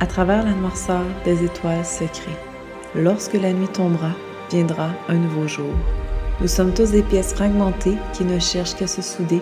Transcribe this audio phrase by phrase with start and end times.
[0.00, 2.38] à travers la noirceur des étoiles secrets.
[2.94, 4.10] Lorsque la nuit tombera,
[4.50, 5.72] viendra un nouveau jour.
[6.40, 9.40] Nous sommes tous des pièces fragmentées qui ne cherchent qu'à se souder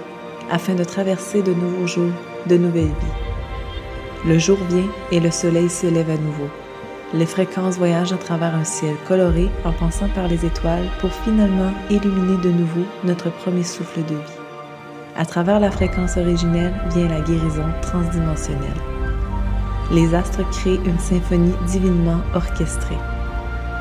[0.50, 2.12] afin de traverser de nouveaux jours,
[2.46, 4.26] de nouvelles vies.
[4.26, 6.49] Le jour vient et le soleil se lève à nouveau.
[7.15, 11.72] Les fréquences voyagent à travers un ciel coloré en passant par les étoiles pour finalement
[11.88, 14.38] illuminer de nouveau notre premier souffle de vie.
[15.17, 18.98] À travers la fréquence originelle vient la guérison transdimensionnelle.
[19.91, 22.98] Les astres créent une symphonie divinement orchestrée.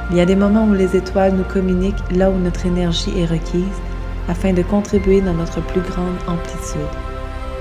[0.09, 3.25] Il y a des moments où les étoiles nous communiquent là où notre énergie est
[3.25, 3.81] requise
[4.29, 6.87] afin de contribuer dans notre plus grande amplitude.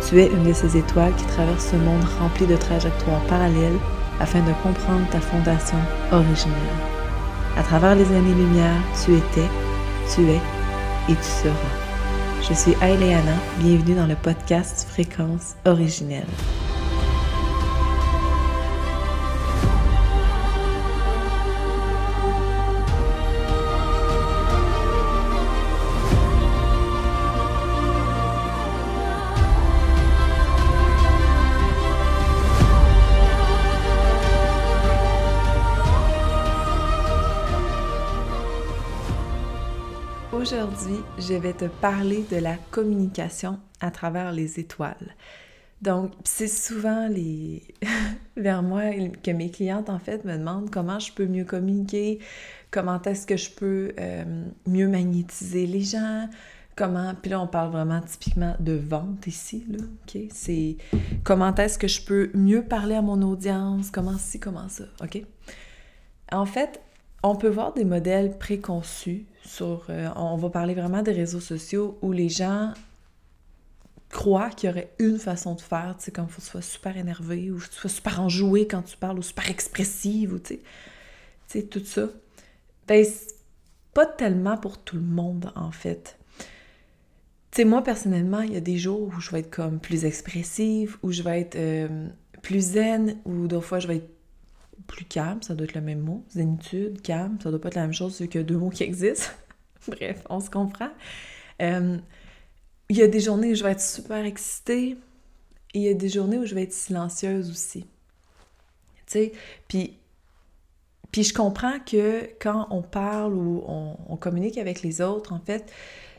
[0.09, 3.79] Tu es une de ces étoiles qui traversent ce monde rempli de trajectoires parallèles
[4.21, 5.79] afin de comprendre ta fondation
[6.13, 6.57] originelle.
[7.57, 9.51] À travers les années-lumière, tu étais,
[10.15, 10.41] tu es
[11.09, 11.87] et tu seras.
[12.49, 16.27] Je suis Aileana, bienvenue dans le podcast Fréquence originelle.
[40.57, 45.15] Aujourd'hui, je vais te parler de la communication à travers les étoiles.
[45.83, 47.63] Donc, c'est souvent les
[48.39, 48.85] vers moi
[49.23, 52.21] que mes clientes en fait me demandent comment je peux mieux communiquer,
[52.71, 56.27] comment est-ce que je peux euh, mieux magnétiser les gens,
[56.75, 60.23] comment puis là on parle vraiment typiquement de vente ici là, OK?
[60.33, 60.79] C'est
[61.23, 65.23] comment est-ce que je peux mieux parler à mon audience, comment ci, comment ça, OK?
[66.33, 66.81] En fait,
[67.23, 69.87] on peut voir des modèles préconçus sur...
[69.89, 72.73] Euh, on va parler vraiment des réseaux sociaux où les gens
[74.11, 76.63] croient qu'il y aurait une façon de faire, tu sais, comme faut que tu sois
[76.63, 80.39] super énervé ou que tu sois super enjoué quand tu parles ou super expressive ou
[80.39, 80.61] tu sais,
[81.49, 82.09] tu sais, tout ça.
[82.87, 83.05] Ben,
[83.95, 86.19] pas tellement pour tout le monde, en fait.
[87.51, 90.05] Tu sais, moi, personnellement, il y a des jours où je vais être comme plus
[90.05, 92.09] expressive, où je vais être euh,
[92.43, 94.16] plus zen, ou d'autres fois, je vais être
[94.87, 96.25] plus calme, ça doit être le même mot.
[96.31, 98.71] Zénitude, calme, ça doit pas être la même chose, c'est qu'il y a deux mots
[98.71, 99.31] qui existent.
[99.89, 100.91] Bref, on se comprend.
[101.63, 101.99] Euh,
[102.89, 104.97] il y a des journées où je vais être super excitée
[105.75, 107.83] et il y a des journées où je vais être silencieuse aussi.
[107.83, 107.87] Tu
[109.07, 109.33] sais,
[109.69, 109.99] puis,
[111.13, 115.41] puis je comprends que quand on parle ou on, on communique avec les autres, en
[115.41, 115.73] fait,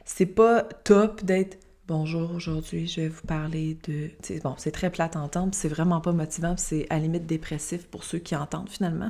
[0.05, 1.57] c'est pas top d'être
[1.87, 4.09] Bonjour, aujourd'hui je vais vous parler de...
[4.43, 7.87] Bon, c'est très plate à entendre, c'est vraiment pas motivant, c'est à la limite dépressif
[7.87, 9.07] pour ceux qui entendent finalement.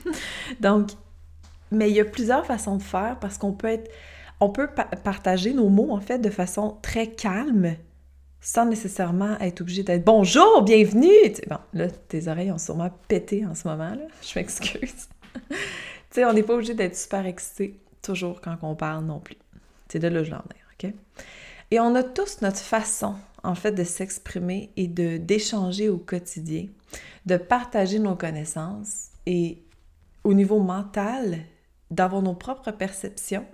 [0.60, 0.90] Donc,
[1.72, 3.90] mais il y a plusieurs façons de faire parce qu'on peut être...
[4.38, 4.68] On peut
[5.02, 7.74] partager nos mots en fait de façon très calme
[8.40, 11.08] sans nécessairement être obligé d'être bonjour, bienvenue.
[11.48, 14.06] bon, là, tes oreilles ont sûrement pété en ce moment, là.
[14.22, 15.08] Je m'excuse.
[15.48, 15.56] tu
[16.10, 19.38] sais, on n'est pas obligé d'être super excité toujours quand on parle non plus.
[19.88, 20.94] C'est de là que je l'en ai, OK?
[21.72, 26.66] Et on a tous notre façon, en fait, de s'exprimer et de d'échanger au quotidien,
[27.24, 29.62] de partager nos connaissances et
[30.22, 31.38] au niveau mental,
[31.90, 33.46] d'avoir nos propres perceptions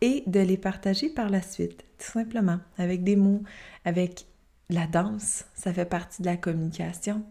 [0.00, 3.44] et de les partager par la suite, tout simplement, avec des mots,
[3.84, 4.26] avec
[4.68, 7.22] la danse, ça fait partie de la communication.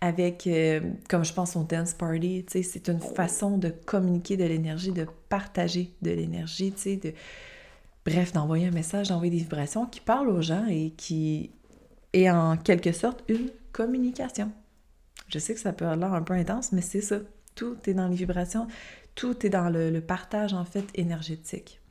[0.00, 4.90] Avec, euh, comme je pense au dance party, c'est une façon de communiquer de l'énergie,
[4.90, 7.12] de partager de l'énergie, tu de,
[8.08, 11.50] Bref, d'envoyer un message, d'envoyer des vibrations qui parlent aux gens et qui
[12.14, 14.50] est en quelque sorte une communication.
[15.28, 17.16] Je sais que ça peut avoir un peu intense, mais c'est ça.
[17.54, 18.66] Tout est dans les vibrations,
[19.14, 21.82] tout est dans le, partage en fait énergétique.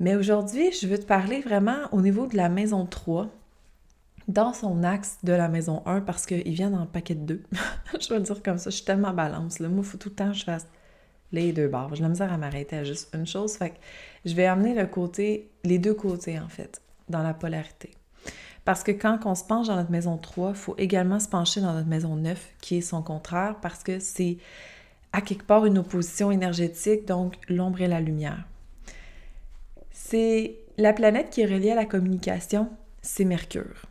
[0.00, 3.28] Mais aujourd'hui, je veux te parler vraiment au niveau de la maison 3,
[4.26, 7.42] dans son axe de la maison 1, parce qu'il vient dans le paquet de deux.
[8.00, 9.60] je vais le dire comme ça, je suis tellement balance.
[9.60, 9.68] Là.
[9.68, 10.66] Moi, il faut tout le temps que je fasse
[11.30, 11.94] les deux barres.
[11.94, 13.54] J'ai la misère à m'arrêter à juste une chose.
[13.54, 13.74] Fait
[14.24, 17.90] je vais amener le côté, les deux côtés en fait, dans la polarité.
[18.64, 21.60] Parce que quand on se penche dans notre maison 3, il faut également se pencher
[21.60, 24.38] dans notre maison 9, qui est son contraire, parce que c'est
[25.12, 28.44] à quelque part une opposition énergétique, donc l'ombre et la lumière.
[29.90, 32.70] C'est la planète qui est reliée à la communication,
[33.02, 33.86] c'est Mercure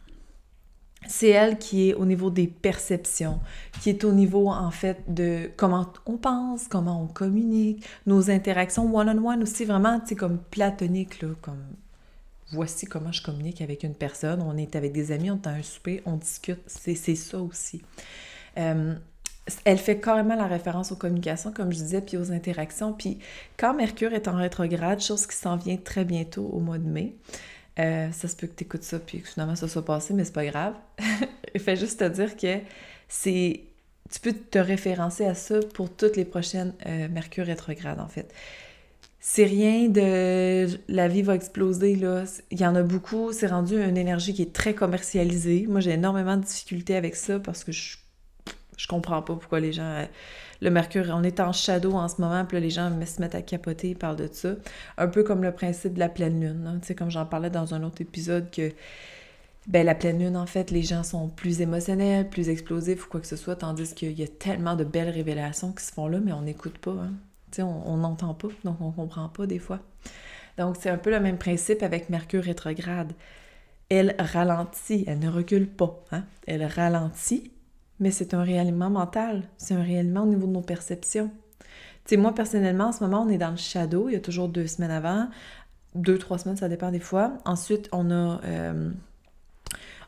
[1.08, 3.40] c'est elle qui est au niveau des perceptions,
[3.82, 8.96] qui est au niveau en fait de comment on pense, comment on communique, nos interactions
[8.96, 11.64] one-on-one aussi vraiment, tu sais, comme platonique, comme
[12.52, 15.64] voici comment je communique avec une personne, on est avec des amis, on est un
[15.64, 17.82] souper, on discute, c'est ça aussi.
[19.66, 22.94] Elle fait carrément la référence aux communications, comme je disais, puis aux interactions.
[22.94, 23.18] Puis
[23.58, 27.16] quand Mercure est en rétrograde, chose qui s'en vient très bientôt au mois de mai,
[27.80, 30.26] euh, ça se peut que tu écoutes ça puis que finalement ça soit passé, mais
[30.26, 30.76] c'est pas grave.
[31.56, 32.60] Il fait juste te dire que
[33.08, 33.62] c'est
[34.12, 38.34] tu peux te référencer à ça pour toutes les prochaines euh, Mercure rétrograde, en fait.
[39.20, 42.26] C'est rien de la vie va exploser, là.
[42.50, 43.32] Il y en a beaucoup.
[43.32, 45.66] C'est rendu une énergie qui est très commercialisée.
[45.70, 47.98] Moi, j'ai énormément de difficultés avec ça parce que je,
[48.78, 50.06] je comprends pas pourquoi les gens.
[50.62, 53.34] Le Mercure, on est en shadow en ce moment, puis là, les gens se mettent
[53.34, 54.54] à capoter, ils parlent de ça.
[54.98, 56.80] Un peu comme le principe de la pleine lune.
[56.82, 58.72] Tu sais, comme j'en parlais dans un autre épisode que
[59.68, 63.22] ben, la pleine lune, en fait, les gens sont plus émotionnels, plus explosifs ou quoi
[63.22, 66.20] que ce soit, tandis qu'il y a tellement de belles révélations qui se font là,
[66.20, 66.92] mais on n'écoute pas.
[66.92, 67.64] Hein.
[67.64, 69.80] On n'entend pas, donc on comprend pas des fois.
[70.58, 73.14] Donc, c'est un peu le même principe avec Mercure rétrograde.
[73.90, 76.04] Elle ralentit, elle ne recule pas.
[76.12, 76.24] Hein?
[76.48, 77.52] Elle ralentit,
[78.02, 79.44] mais c'est un réellement mental.
[79.58, 81.32] C'est un réellement au niveau de nos perceptions.
[82.06, 84.10] Tu sais, moi, personnellement, en ce moment, on est dans le shadow.
[84.10, 85.30] Il y a toujours deux semaines avant.
[85.94, 87.34] Deux, trois semaines, ça dépend des fois.
[87.46, 88.42] Ensuite, on a...
[88.44, 88.90] Euh,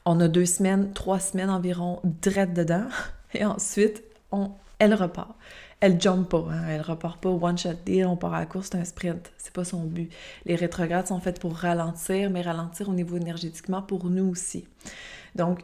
[0.05, 2.87] on a deux semaines, trois semaines environ drette dedans.
[3.33, 5.35] Et ensuite, on, elle repart.
[5.79, 6.63] Elle jump pas, hein.
[6.69, 9.31] elle repart pas one shot deal, on part à la course, c'est un sprint.
[9.37, 10.11] C'est pas son but.
[10.45, 14.65] Les rétrogrades sont faites pour ralentir, mais ralentir au niveau énergétiquement pour nous aussi.
[15.35, 15.59] Donc,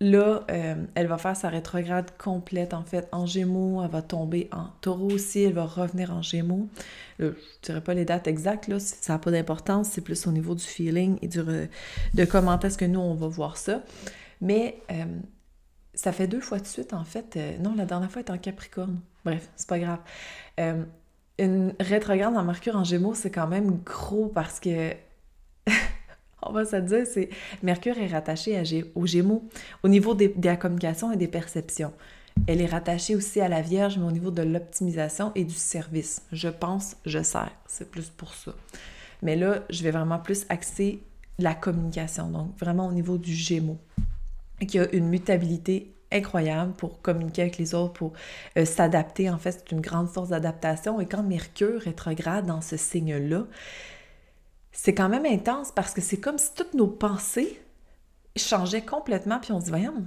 [0.00, 4.50] Là, euh, elle va faire sa rétrograde complète en fait en Gémeaux, elle va tomber
[4.52, 6.68] en Taureau aussi, elle va revenir en Gémeaux.
[7.18, 7.32] je ne
[7.62, 11.18] dirais pas les dates exactes, ça n'a pas d'importance, c'est plus au niveau du feeling
[11.22, 13.82] et du de comment est-ce que nous on va voir ça.
[14.42, 15.06] Mais euh,
[15.94, 17.34] ça fait deux fois de suite en fait.
[17.38, 19.00] Euh, non, la dernière fois est en Capricorne.
[19.24, 20.00] Bref, c'est pas grave.
[21.38, 24.92] une rétrograde en Mercure en Gémeaux, c'est quand même gros parce que
[26.48, 27.28] on va se dire, c'est
[27.62, 28.62] Mercure est rattaché à
[28.94, 29.44] aux Gémeaux
[29.82, 31.92] au niveau de la communication et des perceptions.
[32.46, 36.22] Elle est rattachée aussi à la Vierge, mais au niveau de l'optimisation et du service.
[36.32, 37.50] Je pense, je sers.
[37.66, 38.52] C'est plus pour ça.
[39.22, 41.02] Mais là, je vais vraiment plus axer
[41.38, 43.78] la communication, donc vraiment au niveau du Gémeaux,
[44.66, 48.12] qui a une mutabilité incroyable pour communiquer avec les autres, pour
[48.56, 49.28] euh, s'adapter.
[49.28, 51.00] En fait, c'est une grande force d'adaptation.
[51.00, 53.44] Et quand Mercure rétrograde dans ce signe-là,
[54.76, 57.60] c'est quand même intense parce que c'est comme si toutes nos pensées
[58.36, 60.04] changeaient complètement, puis on se dit, voyons,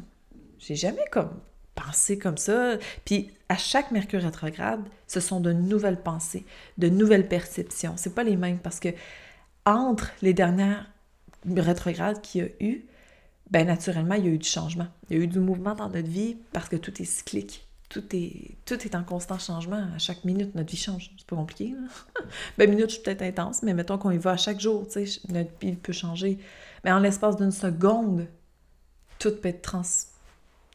[0.59, 1.31] j'ai jamais comme
[1.73, 2.77] pensé comme ça.
[3.03, 6.45] Puis à chaque Mercure rétrograde, ce sont de nouvelles pensées,
[6.77, 7.95] de nouvelles perceptions.
[7.97, 8.89] C'est pas les mêmes parce que
[9.65, 10.85] entre les dernières
[11.47, 12.85] rétrogrades qu'il y a eu,
[13.49, 14.87] ben naturellement, il y a eu du changement.
[15.09, 18.03] Il y a eu du mouvement dans notre vie parce que tout est cyclique tout
[18.15, 19.87] est, tout en constant changement.
[19.95, 21.11] À chaque minute, notre vie change.
[21.17, 21.75] C'est pas compliqué.
[22.57, 25.07] Ben, minute, je suis peut-être intense, mais mettons qu'on y va à chaque jour, tu
[25.07, 26.37] sais, notre vie peut changer.
[26.83, 28.27] Mais en l'espace d'une seconde,
[29.17, 29.81] tout peut être trans,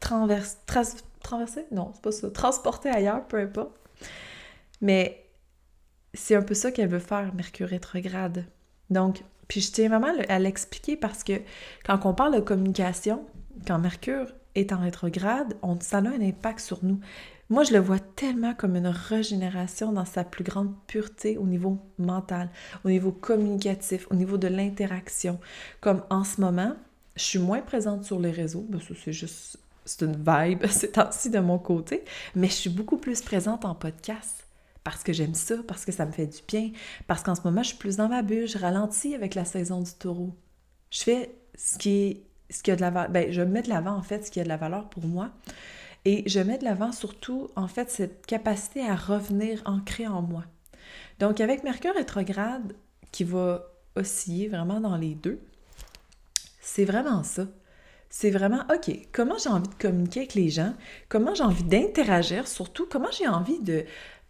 [0.01, 0.57] transverse,
[1.21, 1.65] traversé?
[1.71, 2.29] Non, c'est pas ça.
[2.29, 3.79] Transporté ailleurs, peu importe.
[4.81, 5.25] Mais
[6.13, 8.45] c'est un peu ça qu'elle veut faire, Mercure rétrograde.
[8.89, 11.33] Donc, puis je tiens vraiment à l'expliquer parce que
[11.85, 13.25] quand on parle de communication,
[13.67, 16.99] quand Mercure est en rétrograde, ça a un impact sur nous.
[17.49, 21.77] Moi, je le vois tellement comme une régénération dans sa plus grande pureté au niveau
[21.99, 22.49] mental,
[22.83, 25.39] au niveau communicatif, au niveau de l'interaction.
[25.79, 26.75] Comme en ce moment,
[27.15, 31.29] je suis moins présente sur les réseaux, ben, c'est juste, c'est une vibe, c'est ainsi
[31.29, 32.03] de mon côté,
[32.33, 34.45] mais je suis beaucoup plus présente en podcast
[34.83, 36.71] parce que j'aime ça, parce que ça me fait du bien,
[37.07, 39.81] parce qu'en ce moment, je suis plus dans ma bulle, je ralentis avec la saison
[39.81, 40.35] du taureau.
[40.91, 42.23] Je fais ce qui est
[43.09, 45.31] ben, je mets de l'avant en fait ce qui a de la valeur pour moi.
[46.05, 50.43] Et je mets de l'avant surtout en fait cette capacité à revenir ancrée en moi.
[51.19, 52.75] Donc avec Mercure rétrograde
[53.11, 55.39] qui va osciller vraiment dans les deux,
[56.61, 57.47] c'est vraiment ça.
[58.09, 60.73] C'est vraiment, OK, comment j'ai envie de communiquer avec les gens,
[61.09, 63.83] comment j'ai envie d'interagir, surtout comment j'ai envie de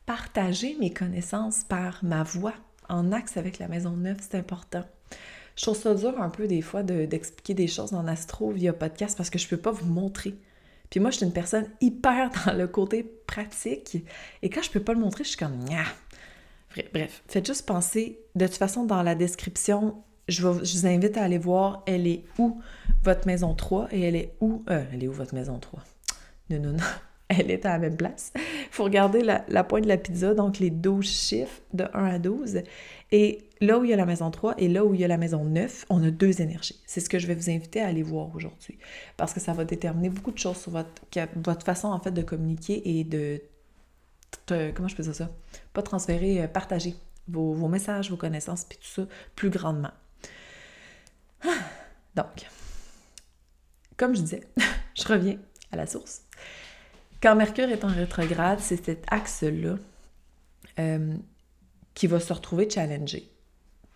[0.06, 2.54] partager mes connaissances par ma voix
[2.90, 4.84] en axe avec la maison neuve, c'est important.
[5.56, 9.16] Je trouve ça dur un peu des fois d'expliquer des choses en astro via podcast
[9.16, 10.36] parce que je peux pas vous montrer.
[10.90, 13.98] Puis moi, je suis une personne hyper dans le côté pratique.
[14.42, 15.60] Et quand je peux pas le montrer, je suis comme
[16.94, 18.20] Bref, faites juste penser.
[18.36, 22.60] De toute façon, dans la description, je, vous invite à aller voir elle est où
[23.04, 24.64] votre maison 3 et elle est où.
[24.70, 25.82] Euh, elle est où votre maison 3?
[26.50, 26.84] Non, non, non.
[27.30, 28.32] Elle est à la même place.
[28.36, 32.20] Il faut regarder la, pointe de la pizza, donc les 12 chiffres de 1 à
[32.20, 32.62] 12.
[33.12, 35.08] Et là où il y a la maison 3 et là où il y a
[35.08, 36.80] la maison 9, on a deux énergies.
[36.86, 38.78] C'est ce que je vais vous inviter à aller voir aujourd'hui.
[39.18, 43.00] Parce que ça va déterminer beaucoup de choses sur votre, façon en fait de communiquer
[43.00, 43.42] et de,
[44.48, 45.32] comment je peux dire ça?
[45.74, 46.96] Pas transférer, euh, partager
[47.28, 49.92] vos, vos messages, vos connaissances, puis tout ça plus grandement.
[52.16, 52.48] Donc,
[53.98, 54.42] comme je disais,
[54.96, 55.38] je reviens
[55.72, 56.24] à la source.
[57.26, 59.78] Quand Mercure est en rétrograde, c'est cet axe-là
[60.78, 61.16] euh,
[61.96, 63.32] qui va se retrouver challengé.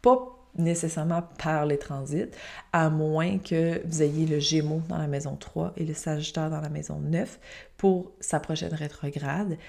[0.01, 0.17] Pas
[0.55, 2.31] nécessairement par les transits,
[2.73, 6.59] à moins que vous ayez le Gémeaux dans la maison 3 et le Sagittaire dans
[6.59, 7.39] la maison 9
[7.77, 9.59] pour sa prochaine rétrograde.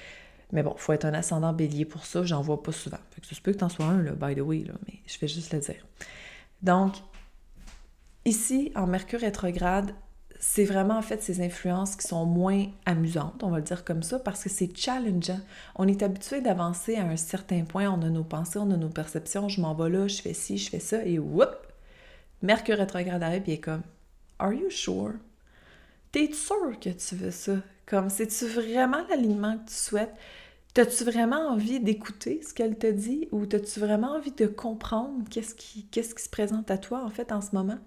[0.52, 2.96] Mais bon, il faut être un ascendant bélier pour ça, j'en vois pas souvent.
[3.10, 5.18] Fait que ça peut que t'en sois un, là, by the way, là, mais je
[5.18, 5.86] vais juste le dire.
[6.62, 6.94] Donc,
[8.24, 9.92] ici, en Mercure rétrograde,
[10.42, 14.02] c'est vraiment en fait ces influences qui sont moins amusantes, on va le dire comme
[14.02, 15.40] ça, parce que c'est challengeant.
[15.76, 18.88] On est habitué d'avancer à un certain point, on a nos pensées, on a nos
[18.88, 21.54] perceptions, je m'en vais là, je fais ci, je fais ça, et whoop!
[22.42, 23.82] Mercure rétrograde arrive, et est comme
[24.38, 25.12] Are you sure?
[26.10, 27.56] T'es sûr que tu veux ça?
[27.84, 30.14] Comme, c'est-tu vraiment l'alignement que tu souhaites?
[30.72, 35.54] T'as-tu vraiment envie d'écouter ce qu'elle te dit ou t'as-tu vraiment envie de comprendre qu'est-ce
[35.54, 37.78] qui, qu'est-ce qui se présente à toi en fait en ce moment?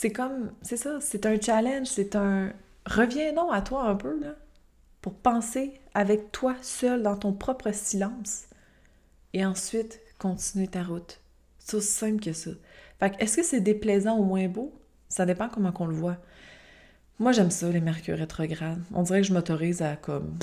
[0.00, 2.52] C'est comme, c'est ça, c'est un challenge, c'est un
[2.86, 4.36] reviens non à toi un peu, là,
[5.00, 8.44] pour penser avec toi seul dans ton propre silence.
[9.32, 11.20] Et ensuite, continuer ta route.
[11.58, 12.52] C'est aussi simple que ça.
[13.00, 14.72] Fait que, est-ce que c'est déplaisant ou moins beau?
[15.08, 16.18] Ça dépend comment qu'on le voit.
[17.18, 18.80] Moi, j'aime ça, les mercures rétrogrades.
[18.94, 20.38] On dirait que je m'autorise à, comme,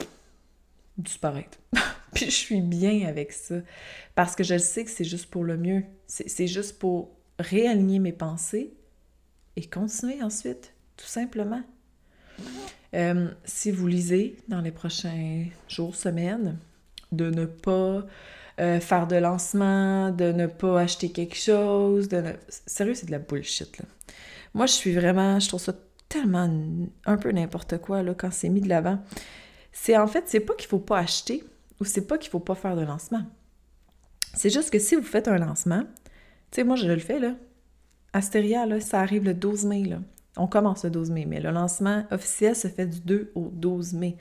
[0.97, 1.59] disparaître.
[2.13, 3.55] Puis je suis bien avec ça.
[4.15, 5.85] Parce que je sais que c'est juste pour le mieux.
[6.07, 8.74] C'est juste pour réaligner mes pensées
[9.55, 11.62] et continuer ensuite, tout simplement.
[12.93, 16.57] Euh, si vous lisez dans les prochains jours, semaines,
[17.12, 18.05] de ne pas
[18.59, 23.19] euh, faire de lancement, de ne pas acheter quelque chose, de Sérieux, c'est de la
[23.19, 23.85] bullshit, là.
[24.53, 25.39] Moi, je suis vraiment...
[25.39, 25.74] Je trouve ça
[26.07, 26.50] tellement
[27.05, 29.00] un peu n'importe quoi, là, quand c'est mis de l'avant.
[29.74, 31.43] C'est en fait, c'est pas qu'il faut pas acheter
[31.81, 33.24] ou c'est pas qu'il faut pas faire de lancement.
[34.33, 35.83] C'est juste que si vous faites un lancement,
[36.51, 37.35] tu sais, moi, je le fais, là,
[38.15, 39.84] Astéria, là, ça arrive le 12 mai.
[40.38, 43.93] On commence le 12 mai, mais le lancement officiel se fait du 2 au 12
[43.93, 44.15] mai.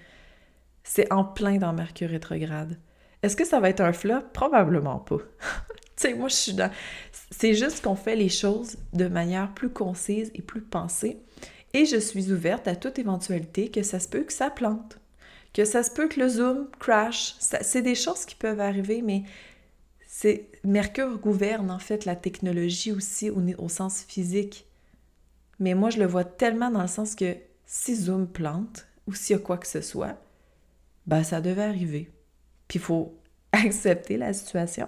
[0.82, 2.76] C'est en plein dans Mercure rétrograde.
[3.22, 4.22] Est-ce que ça va être un flop?
[4.32, 5.18] Probablement pas.
[5.18, 6.72] tu sais, moi, je suis dans...
[7.30, 11.22] C'est juste qu'on fait les choses de manière plus concise et plus pensée.
[11.72, 14.98] Et je suis ouverte à toute éventualité que ça se peut que ça plante,
[15.52, 17.36] que ça se peut que le Zoom crash.
[17.38, 19.22] C'est des choses qui peuvent arriver, mais
[20.16, 24.64] c'est Mercure gouverne en fait la technologie aussi au, sens physique.
[25.58, 27.34] Mais moi, je le vois tellement dans le sens que
[27.66, 30.16] si Zoom plante ou s'il y a quoi que ce soit,
[31.08, 32.12] ben ça devait arriver.
[32.68, 33.18] Puis il faut
[33.52, 34.86] accepter la situation.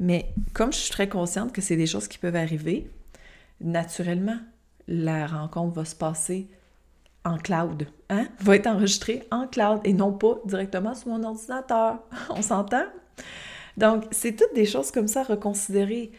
[0.00, 2.90] Mais comme je suis très consciente que c'est des choses qui peuvent arriver,
[3.60, 4.38] naturellement,
[4.88, 6.48] la rencontre va se passer
[7.26, 8.28] en cloud, hein?
[8.40, 11.98] Va être enregistrée en cloud et non pas directement sur mon ordinateur.
[12.30, 12.86] On s'entend?
[13.76, 16.12] Donc, c'est toutes des choses comme ça à reconsidérer.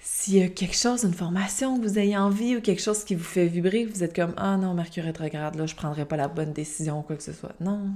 [0.00, 3.14] S'il y a quelque chose, une formation que vous ayez envie ou quelque chose qui
[3.14, 6.16] vous fait vibrer, vous êtes comme Ah non, Mercure rétrograde, là, je ne prendrai pas
[6.16, 7.54] la bonne décision ou quoi que ce soit.
[7.60, 7.90] Non,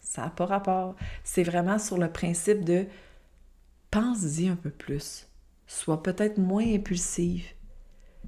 [0.00, 0.96] ça n'a pas rapport.
[1.24, 2.86] C'est vraiment sur le principe de
[3.90, 5.26] pense-y un peu plus.
[5.66, 7.46] Sois peut-être moins impulsive.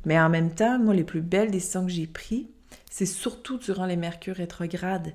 [0.04, 2.47] Mais en même temps, moi, les plus belles décisions que j'ai prises,
[2.90, 5.12] c'est surtout durant les Mercures rétrogrades.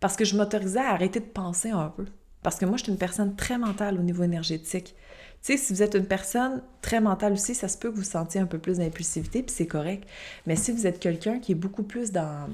[0.00, 2.06] Parce que je m'autorisais à arrêter de penser un peu.
[2.46, 4.94] Parce que moi, je suis une personne très mentale au niveau énergétique.
[5.42, 8.04] Tu sais, si vous êtes une personne très mentale aussi, ça se peut que vous
[8.04, 10.08] sentiez un peu plus d'impulsivité, puis c'est correct.
[10.46, 12.48] Mais si vous êtes quelqu'un qui est beaucoup plus dans,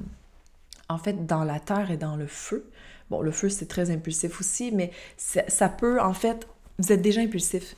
[0.88, 2.70] en fait, dans la terre et dans le feu,
[3.10, 7.20] bon, le feu, c'est très impulsif aussi, mais ça, peut, en fait, vous êtes déjà
[7.20, 7.76] impulsif.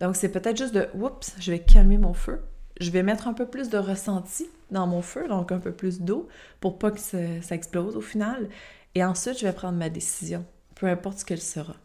[0.00, 2.40] Donc, c'est peut-être juste de, oups, je vais calmer mon feu.
[2.80, 6.00] Je vais mettre un peu plus de ressenti dans mon feu, donc un peu plus
[6.00, 6.26] d'eau,
[6.58, 8.48] pour pas que ça explose au final.
[8.94, 10.46] Et ensuite, je vais prendre ma décision
[10.80, 11.76] peu importe ce qu'elle sera.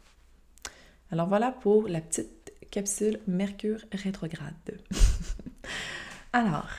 [1.12, 4.54] Alors voilà pour la petite capsule Mercure rétrograde.
[6.34, 6.70] Alors,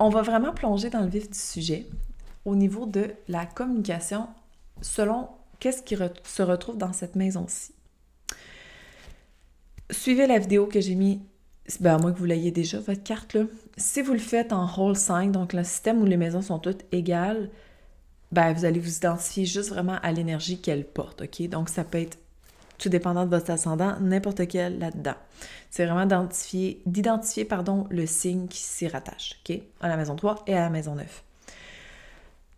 [0.00, 1.86] on va vraiment plonger dans le vif du sujet
[2.44, 4.26] au niveau de la communication
[4.82, 5.28] selon
[5.60, 7.72] qu'est-ce qui se retrouve dans cette maison-ci.
[9.90, 11.22] Suivez la vidéo que j'ai mis,
[11.78, 13.44] ben à moins que vous l'ayez déjà, votre carte là.
[13.76, 16.84] Si vous le faites en Whole 5, donc le système où les maisons sont toutes
[16.90, 17.50] égales,
[18.32, 21.48] ben, vous allez vous identifier juste vraiment à l'énergie qu'elle porte, OK?
[21.48, 22.18] Donc, ça peut être,
[22.78, 25.14] tout dépendant de votre ascendant, n'importe quel là-dedans.
[25.70, 26.06] C'est vraiment
[26.86, 29.58] d'identifier, pardon, le signe qui s'y rattache, OK?
[29.80, 31.22] À la maison 3 et à la maison 9.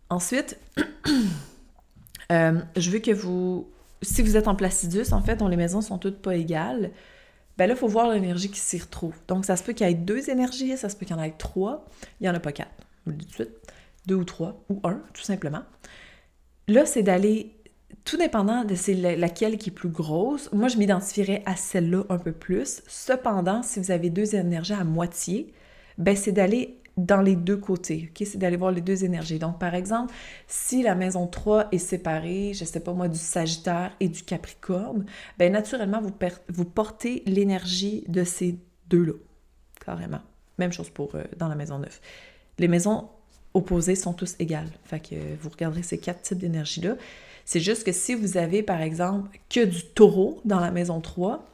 [0.09, 0.57] Ensuite,
[2.31, 3.69] euh, je veux que vous,
[4.01, 6.89] si vous êtes en placidus, en fait, dont les maisons sont toutes pas égales,
[7.57, 9.13] ben là, il faut voir l'énergie qui s'y retrouve.
[9.27, 11.21] Donc, ça se peut qu'il y ait deux énergies, ça se peut qu'il y en
[11.21, 11.85] ait trois,
[12.19, 12.71] il n'y en a pas quatre,
[13.05, 13.69] vous le dis tout de suite
[14.09, 15.61] deux ou trois, ou un, tout simplement.
[16.67, 17.55] Là, c'est d'aller,
[18.03, 18.75] tout dépendant de
[19.19, 22.81] laquelle qui est plus grosse, moi, je m'identifierais à celle-là un peu plus.
[22.87, 25.53] Cependant, si vous avez deux énergies à moitié,
[25.99, 28.11] ben c'est d'aller dans les deux côtés?
[28.15, 29.39] C'est d'aller voir les deux énergies.
[29.39, 30.13] Donc, par exemple,
[30.47, 35.05] si la maison 3 est séparée, je sais pas moi, du Sagittaire et du Capricorne,
[35.37, 36.13] ben naturellement, vous,
[36.49, 39.13] vous portez l'énergie de ces deux-là.
[39.85, 40.21] carrément.
[40.57, 41.99] Même chose pour euh, dans la maison neuve.
[42.57, 43.07] Les maisons
[43.53, 44.69] opposées sont tous égales.
[44.85, 46.95] Fait que vous regarderez ces quatre types d'énergie-là.
[47.45, 51.45] C'est juste que si vous avez, par exemple, que du taureau dans la maison 3,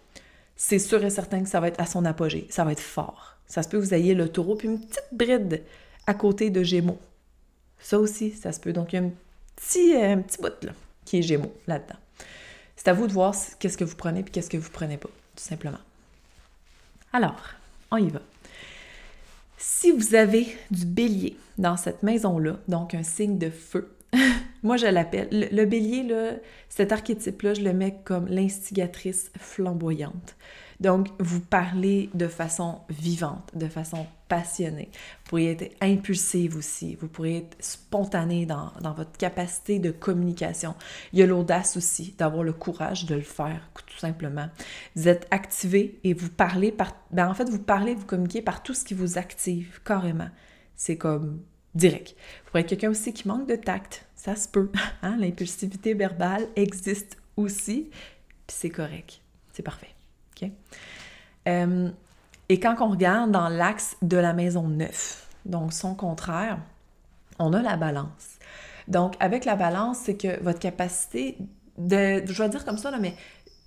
[0.57, 2.47] c'est sûr et certain que ça va être à son apogée.
[2.49, 3.37] Ça va être fort.
[3.47, 5.63] Ça se peut que vous ayez le taureau puis une petite bride
[6.07, 6.99] à côté de Gémeaux.
[7.79, 8.73] Ça aussi, ça se peut.
[8.73, 9.11] Donc, il y a un
[9.55, 10.71] petit, euh, un petit bout là,
[11.05, 11.99] qui est Gémeaux là-dedans.
[12.75, 15.09] C'est à vous de voir qu'est-ce que vous prenez puis qu'est-ce que vous prenez pas,
[15.35, 15.79] tout simplement.
[17.13, 17.41] Alors,
[17.91, 18.19] on y va.
[19.57, 23.95] Si vous avez du bélier dans cette maison-là, donc un signe de feu,
[24.63, 26.05] moi je l'appelle, le, bélier,
[26.69, 30.35] cet archétype-là, je le mets comme l'instigatrice flamboyante.
[30.79, 34.89] Donc, vous parlez de façon vivante, de façon passionnée.
[34.91, 36.95] Vous pourriez être impulsive aussi.
[36.95, 40.75] Vous pourriez être spontané dans, votre capacité de communication.
[41.13, 44.49] Il y a l'audace aussi d'avoir le courage de le faire, tout simplement.
[44.95, 46.95] Vous êtes activé et vous parlez par...
[47.11, 50.29] Ben, en fait, vous parlez, vous communiquez par tout ce qui vous active, carrément.
[50.75, 51.41] C'est comme
[51.73, 52.15] direct.
[52.43, 54.05] Vous pourriez être quelqu'un aussi qui manque de tact.
[54.15, 54.71] Ça se peut.
[55.03, 55.17] Hein?
[55.17, 57.89] L'impulsivité verbale existe aussi.
[58.47, 59.21] Puis c'est correct.
[59.53, 59.94] C'est parfait.
[61.47, 61.89] Euh,
[62.49, 66.59] et quand on regarde dans l'axe de la maison 9, donc son contraire,
[67.39, 68.37] on a la balance.
[68.87, 71.37] Donc, avec la balance, c'est que votre capacité
[71.77, 73.15] de, je vais dire comme ça, là, mais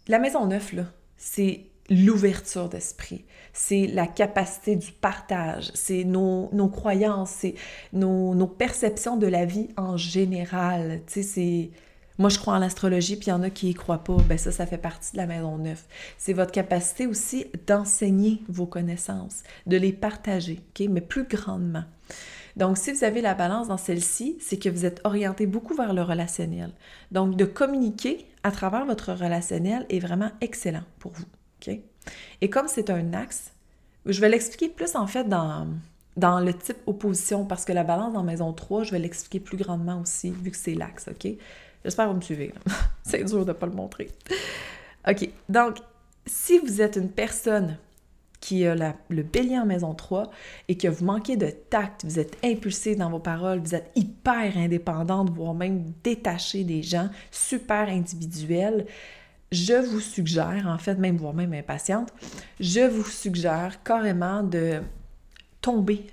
[0.06, 0.84] la maison 9, là,
[1.16, 7.54] c'est l'ouverture d'esprit, c'est la capacité du partage, c'est nos, nos, croyances, c'est
[7.92, 11.00] nos, nos, perceptions de la vie en général.
[11.06, 11.70] Tu sais, c'est
[12.18, 14.16] moi, je crois en l'astrologie, puis il y en a qui y croient pas.
[14.28, 15.82] Ben ça, ça fait partie de la maison neuve.
[16.16, 20.88] C'est votre capacité aussi d'enseigner vos connaissances, de les partager, OK?
[20.88, 21.84] Mais plus grandement.
[22.56, 25.92] Donc, si vous avez la balance dans celle-ci, c'est que vous êtes orienté beaucoup vers
[25.92, 26.72] le relationnel.
[27.12, 31.26] Donc, de communiquer à travers votre relationnel est vraiment excellent pour vous,
[31.60, 31.78] OK?
[32.40, 33.52] Et comme c'est un axe,
[34.06, 35.68] je vais l'expliquer plus en fait dans,
[36.16, 39.56] dans le type opposition, parce que la balance dans maison 3, je vais l'expliquer plus
[39.56, 41.28] grandement aussi, vu que c'est l'axe, OK?
[41.84, 42.52] J'espère que vous me suivez.
[43.02, 44.10] C'est dur de ne pas le montrer.
[45.08, 45.28] OK.
[45.48, 45.78] Donc,
[46.26, 47.78] si vous êtes une personne
[48.40, 48.74] qui a
[49.08, 50.30] le bélier en maison 3
[50.68, 54.56] et que vous manquez de tact, vous êtes impulsé dans vos paroles, vous êtes hyper
[54.56, 58.86] indépendante, voire même détaché des gens, super individuel,
[59.50, 62.12] je vous suggère, en fait, même voire même impatiente,
[62.60, 64.82] je vous suggère carrément de
[65.60, 66.06] tomber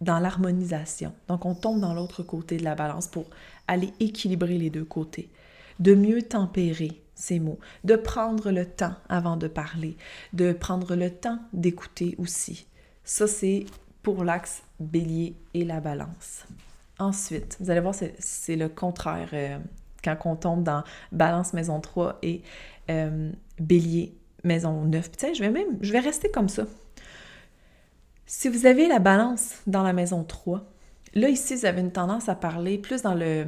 [0.00, 1.12] dans l'harmonisation.
[1.26, 3.24] Donc, on tombe dans l'autre côté de la balance pour
[3.68, 5.28] aller équilibrer les deux côtés,
[5.78, 9.96] de mieux tempérer ces mots, de prendre le temps avant de parler,
[10.32, 12.66] de prendre le temps d'écouter aussi.
[13.04, 13.66] Ça, c'est
[14.02, 16.44] pour l'axe bélier et la balance.
[16.98, 19.58] Ensuite, vous allez voir, c'est le contraire euh,
[20.02, 22.42] quand on tombe dans balance maison 3 et
[22.90, 25.10] euh, bélier maison 9.
[25.10, 26.66] Puis, je vais même, je vais rester comme ça.
[28.26, 30.64] Si vous avez la balance dans la maison 3,
[31.14, 33.46] Là, ici, vous avez une tendance à parler plus dans le.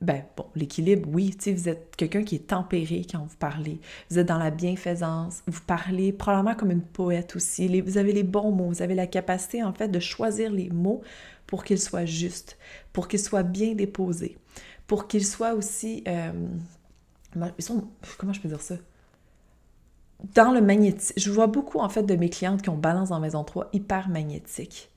[0.00, 3.80] Ben, bon, l'équilibre, oui, tu vous êtes quelqu'un qui est tempéré quand vous parlez.
[4.10, 5.42] Vous êtes dans la bienfaisance.
[5.46, 7.80] Vous parlez probablement comme une poète aussi.
[7.82, 8.68] vous avez les bons mots.
[8.68, 11.02] Vous avez la capacité, en fait, de choisir les mots
[11.46, 12.56] pour qu'ils soient justes,
[12.94, 14.38] pour qu'ils soient bien déposés,
[14.86, 16.02] pour qu'ils soient aussi.
[16.08, 16.32] Euh,
[18.16, 18.76] comment je peux dire ça?
[20.34, 21.12] Dans le magnétique.
[21.18, 24.08] Je vois beaucoup, en fait, de mes clientes qui ont balance en maison 3 hyper
[24.08, 24.89] magnétique.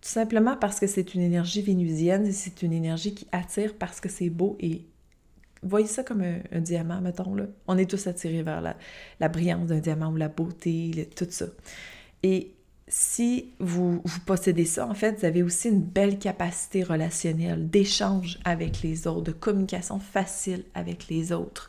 [0.00, 4.00] Tout simplement parce que c'est une énergie vénusienne et c'est une énergie qui attire parce
[4.00, 4.84] que c'est beau et
[5.62, 7.44] voyez ça comme un, diamant, mettons là.
[7.66, 8.76] On est tous attirés vers la,
[9.20, 11.46] la brillance d'un diamant ou la beauté, tout ça.
[12.22, 12.52] Et
[12.88, 18.38] si vous, vous possédez ça, en fait, vous avez aussi une belle capacité relationnelle, d'échange
[18.44, 21.68] avec les autres, de communication facile avec les autres.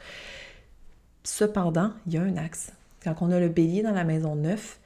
[1.24, 2.72] Cependant, il y a un axe.
[3.04, 4.79] Quand on a le bélier dans la maison 9,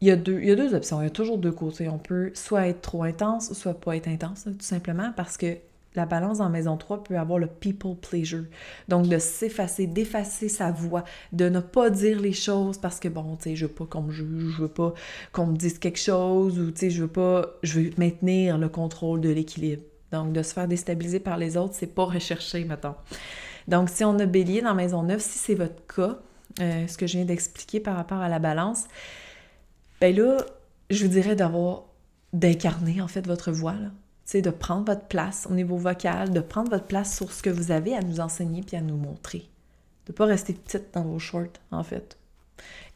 [0.00, 1.88] il y, a deux, il y a deux options, il y a toujours deux côtés.
[1.88, 5.56] On peut soit être trop intense, soit pas être intense, tout simplement, parce que
[5.94, 8.44] la balance en maison 3 peut avoir le people pleasure.
[8.86, 13.36] Donc, de s'effacer, d'effacer sa voix, de ne pas dire les choses parce que, bon,
[13.36, 14.94] tu sais, je veux pas qu'on me juge, je veux pas
[15.32, 18.68] qu'on me dise quelque chose ou, tu sais, je veux pas, je veux maintenir le
[18.68, 19.82] contrôle de l'équilibre.
[20.12, 22.94] Donc, de se faire déstabiliser par les autres, c'est pas recherché, mettons.
[23.66, 26.18] Donc, si on a bélier dans maison 9, si c'est votre cas,
[26.60, 28.84] euh, ce que je viens d'expliquer par rapport à la balance,
[30.00, 30.38] ben là,
[30.90, 31.84] je vous dirais d'avoir,
[32.32, 33.90] d'incarner en fait votre voix, là.
[34.24, 37.50] sais, de prendre votre place au niveau vocal, de prendre votre place sur ce que
[37.50, 39.48] vous avez à nous enseigner puis à nous montrer.
[40.06, 42.16] De ne pas rester petite dans vos shorts, en fait.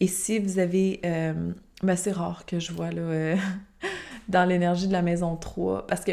[0.00, 1.00] Et si vous avez...
[1.04, 3.36] Euh, ben c'est rare que je vois là, euh,
[4.28, 6.12] dans l'énergie de la maison 3, parce que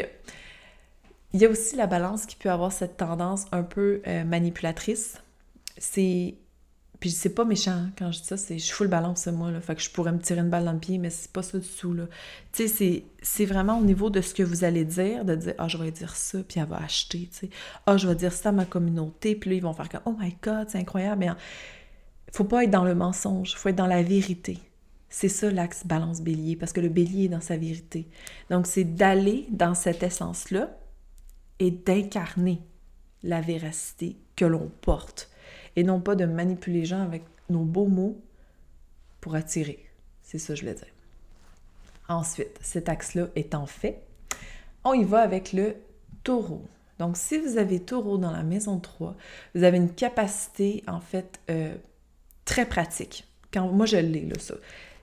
[1.32, 5.18] il y a aussi la balance qui peut avoir cette tendance un peu euh, manipulatrice.
[5.78, 6.34] C'est
[7.00, 9.60] puis c'est pas méchant quand je dis ça, c'est je fous le balance moi là,
[9.62, 11.58] fait que je pourrais me tirer une balle dans le pied, mais c'est pas ça
[11.58, 12.04] du tout là.
[12.52, 15.66] Tu sais, c'est vraiment au niveau de ce que vous allez dire, de dire ah
[15.66, 17.50] je vais dire ça, puis elle va acheter, tu sais.
[17.86, 20.16] Ah je vais dire ça à ma communauté, puis là ils vont faire comme oh
[20.18, 21.30] my god c'est incroyable, mais
[22.32, 24.58] faut pas être dans le mensonge, faut être dans la vérité.
[25.08, 28.08] C'est ça l'axe balance bélier, parce que le bélier est dans sa vérité.
[28.50, 30.76] Donc c'est d'aller dans cette essence là
[31.58, 32.60] et d'incarner
[33.22, 35.29] la véracité que l'on porte
[35.80, 38.20] et non pas de manipuler les gens avec nos beaux mots
[39.22, 39.86] pour attirer.
[40.20, 40.92] C'est ça je voulais dire.
[42.06, 44.02] Ensuite, cet axe-là étant fait,
[44.84, 45.76] on y va avec le
[46.22, 46.66] taureau.
[46.98, 49.16] Donc, si vous avez taureau dans la maison 3,
[49.54, 51.74] vous avez une capacité, en fait, euh,
[52.44, 53.26] très pratique.
[53.50, 54.56] Quand, moi, je l'ai, là, ça.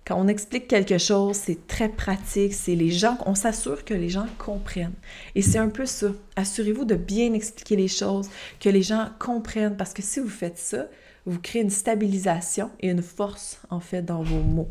[0.08, 4.08] Quand on explique quelque chose, c'est très pratique, c'est les gens, on s'assure que les
[4.08, 4.94] gens comprennent.
[5.36, 6.08] Et c'est un peu ça.
[6.38, 8.30] Assurez-vous de bien expliquer les choses,
[8.62, 10.86] que les gens comprennent, parce que si vous faites ça,
[11.26, 14.70] vous créez une stabilisation et une force, en fait, dans vos mots.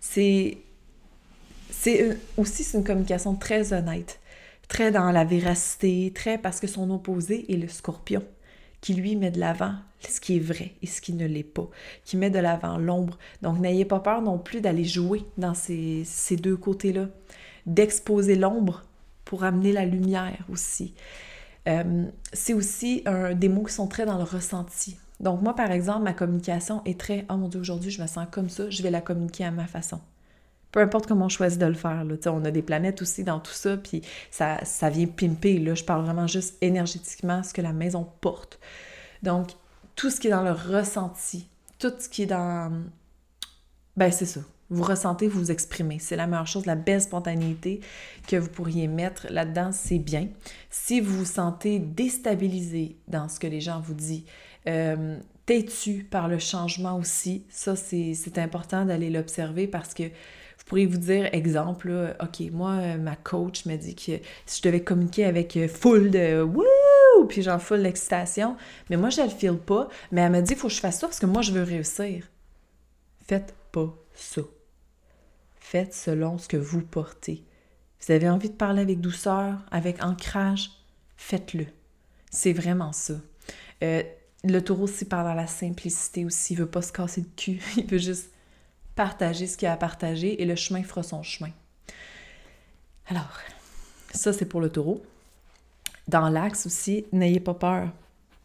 [0.00, 0.58] C'est,
[2.36, 4.18] aussi une communication très honnête,
[4.66, 8.24] très dans la véracité, très parce que son opposé est le scorpion
[8.80, 9.74] qui lui met de l'avant
[10.08, 11.68] ce qui est vrai et ce qui ne l'est pas,
[12.04, 13.18] qui met de l'avant l'ombre.
[13.42, 16.04] Donc n'ayez pas peur non plus d'aller jouer dans ces,
[16.40, 17.08] deux côtés-là,
[17.66, 18.84] d'exposer l'ombre
[19.24, 20.94] pour amener la lumière aussi.
[21.66, 23.02] Euh, c'est aussi
[23.34, 24.96] des mots qui sont très dans le ressenti.
[25.18, 28.26] Donc moi, par exemple, ma communication est très «Oh mon Dieu, aujourd'hui, je me sens
[28.30, 30.00] comme ça, je vais la communiquer à ma façon»
[30.76, 32.04] peu importe comment on choisit de le faire.
[32.04, 32.16] Là.
[32.26, 35.58] On a des planètes aussi dans tout ça, puis ça, ça vient pimper.
[35.58, 35.74] Là.
[35.74, 38.60] Je parle vraiment juste énergétiquement ce que la maison porte.
[39.22, 39.52] Donc,
[39.94, 42.70] tout ce qui est dans le ressenti, tout ce qui est dans...
[43.96, 44.40] Ben, c'est ça.
[44.68, 45.98] Vous ressentez, vous vous exprimez.
[45.98, 47.80] C'est la meilleure chose, la belle spontanéité
[48.28, 50.28] que vous pourriez mettre là-dedans, c'est bien.
[50.68, 54.24] Si vous vous sentez déstabilisé dans ce que les gens vous disent,
[54.68, 60.10] euh, têtu par le changement aussi, ça, c'est important d'aller l'observer parce que
[60.66, 64.82] pourriez vous dire, exemple, OK, moi, euh, ma coach m'a dit que si je devais
[64.82, 68.56] communiquer avec euh, full de wouh, puis genre full d'excitation,
[68.90, 70.98] mais moi, je le file pas, mais elle m'a dit, il faut que je fasse
[70.98, 72.28] ça parce que moi, je veux réussir.
[73.26, 74.42] Faites pas ça.
[75.56, 77.44] Faites selon ce que vous portez.
[78.00, 80.70] Vous avez envie de parler avec douceur, avec ancrage,
[81.16, 81.66] faites-le.
[82.30, 83.14] C'est vraiment ça.
[83.82, 84.02] Euh,
[84.44, 86.54] le taureau aussi parle à la simplicité aussi.
[86.54, 87.60] Il veut pas se casser le cul.
[87.76, 88.30] Il veut juste
[88.96, 91.50] partager ce qu'il y a à partager et le chemin fera son chemin.
[93.06, 93.38] Alors,
[94.12, 95.02] ça c'est pour le taureau.
[96.08, 97.90] Dans l'axe aussi, n'ayez pas peur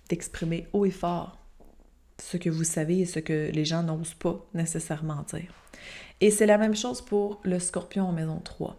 [0.10, 1.40] d'exprimer haut et fort
[2.22, 5.52] ce que vous savez et ce que les gens n'osent pas nécessairement dire.
[6.20, 8.76] Et c'est la même chose pour le scorpion en maison 3.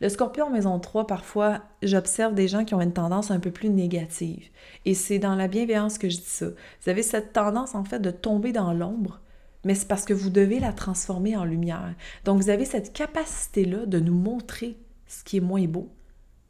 [0.00, 3.52] Le scorpion en maison 3, parfois, j'observe des gens qui ont une tendance un peu
[3.52, 4.48] plus négative.
[4.86, 6.46] Et c'est dans la bienveillance que je dis ça.
[6.46, 9.20] Vous avez cette tendance, en fait, de tomber dans l'ombre
[9.64, 11.94] mais c'est parce que vous devez la transformer en lumière.
[12.24, 15.88] Donc, vous avez cette capacité-là de nous montrer ce qui est moins beau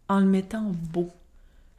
[0.09, 1.09] en le mettant beau.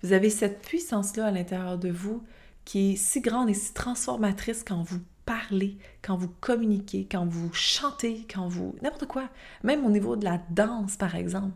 [0.03, 2.23] Vous avez cette puissance-là à l'intérieur de vous
[2.65, 7.51] qui est si grande et si transformatrice quand vous parlez, quand vous communiquez, quand vous
[7.53, 8.75] chantez, quand vous...
[8.81, 9.29] n'importe quoi.
[9.63, 11.53] Même au niveau de la danse, par exemple.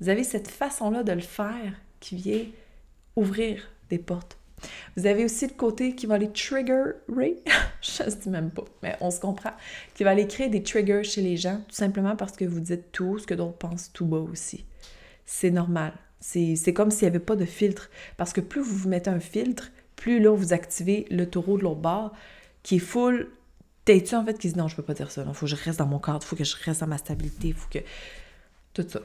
[0.00, 2.44] Vous avez cette façon-là de le faire qui vient
[3.16, 4.38] ouvrir des portes
[4.96, 6.94] vous avez aussi le côté qui va les triggerer,
[7.82, 9.52] je ne dis même pas, mais on se comprend,
[9.94, 12.92] qui va aller créer des triggers chez les gens, tout simplement parce que vous dites
[12.92, 14.64] tout ce que d'autres pensent tout bas aussi.
[15.26, 15.92] C'est normal.
[16.20, 17.90] C'est comme s'il n'y avait pas de filtre.
[18.16, 21.62] Parce que plus vous vous mettez un filtre, plus là, vous activez le taureau de
[21.62, 22.12] l'autre bord,
[22.62, 23.30] qui est full
[23.84, 25.54] T'es-tu en fait qui dit non, je peux pas dire ça, il faut que je
[25.54, 27.78] reste dans mon cadre, il faut que je reste dans ma stabilité, il faut que.
[28.74, 29.00] Tout ça.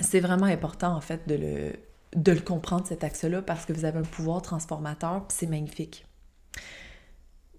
[0.00, 1.72] C'est vraiment important en fait de le,
[2.14, 6.06] de le comprendre, cet axe-là, parce que vous avez un pouvoir transformateur, puis c'est magnifique.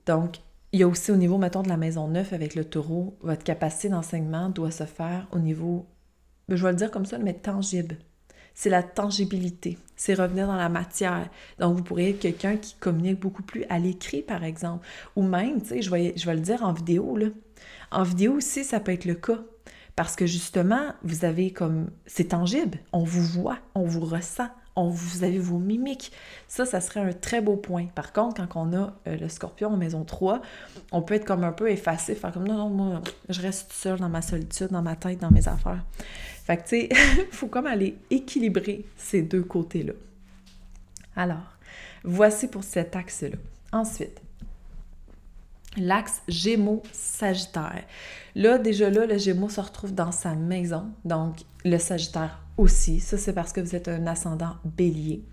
[0.06, 0.38] Donc,
[0.72, 3.44] il y a aussi au niveau, mettons, de la maison neuve avec le taureau, votre
[3.44, 5.86] capacité d'enseignement doit se faire au niveau,
[6.50, 7.98] je vais le dire comme ça, mais tangible.
[8.54, 11.30] C'est la tangibilité, c'est revenir dans la matière.
[11.60, 15.62] Donc, vous pourriez être quelqu'un qui communique beaucoup plus à l'écrit, par exemple, ou même,
[15.62, 17.28] tu sais, je vais, je vais le dire en vidéo, là.
[17.92, 19.44] En vidéo aussi, ça peut être le cas.
[19.96, 21.90] Parce que justement, vous avez comme...
[22.06, 26.12] C'est tangible, on vous voit, on vous ressent, on, vous avez vos mimiques.
[26.48, 27.86] Ça, ça serait un très beau point.
[27.96, 30.42] Par contre, quand on a euh, le scorpion en maison 3,
[30.92, 34.00] on peut être comme un peu effacé, faire comme non, non, moi, je reste seule
[34.00, 35.86] dans ma solitude, dans ma tête, dans mes affaires.
[36.44, 39.94] Fait que, tu sais, il faut comme aller équilibrer ces deux côtés-là.
[41.16, 41.58] Alors,
[42.04, 43.38] voici pour cet axe-là.
[43.72, 44.22] Ensuite,
[45.78, 47.84] l'axe Gémeaux-Sagittaire.
[48.36, 53.00] Là, déjà là, le Gémeaux se retrouve dans sa maison, donc le Sagittaire aussi.
[53.00, 55.24] Ça, c'est parce que vous êtes un ascendant bélier.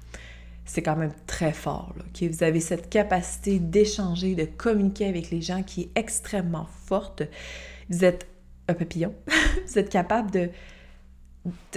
[0.65, 1.95] c'est quand même très fort.
[1.97, 7.23] Là, Vous avez cette capacité d'échanger, de communiquer avec les gens qui est extrêmement forte.
[7.91, 8.27] Vous êtes
[8.69, 9.15] un papillon.
[9.67, 10.51] vous êtes capable de,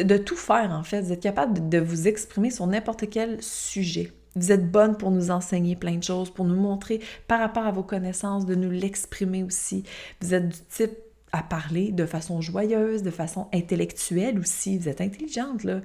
[0.03, 1.01] de, tout faire, en fait.
[1.01, 4.11] Vous êtes capable de, vous exprimer sur n'importe quel sujet.
[4.35, 7.71] Vous êtes bonne pour nous enseigner plein de choses, pour nous montrer par rapport à
[7.71, 9.83] vos connaissances, de nous l'exprimer aussi.
[10.21, 10.97] Vous êtes du type
[11.31, 14.77] à parler de façon joyeuse, de façon intellectuelle aussi.
[14.77, 15.81] Vous êtes intelligente, là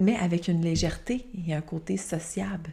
[0.00, 2.70] mais avec une légèreté et un côté sociable.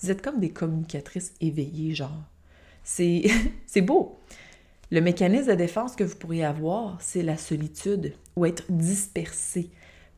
[0.00, 2.24] Vous êtes comme des communicatrices éveillées, genre.
[2.82, 3.24] C'est,
[3.82, 4.18] beau.
[4.90, 9.70] Le mécanisme de défense que vous pourriez avoir, c'est la solitude ou être dispersé,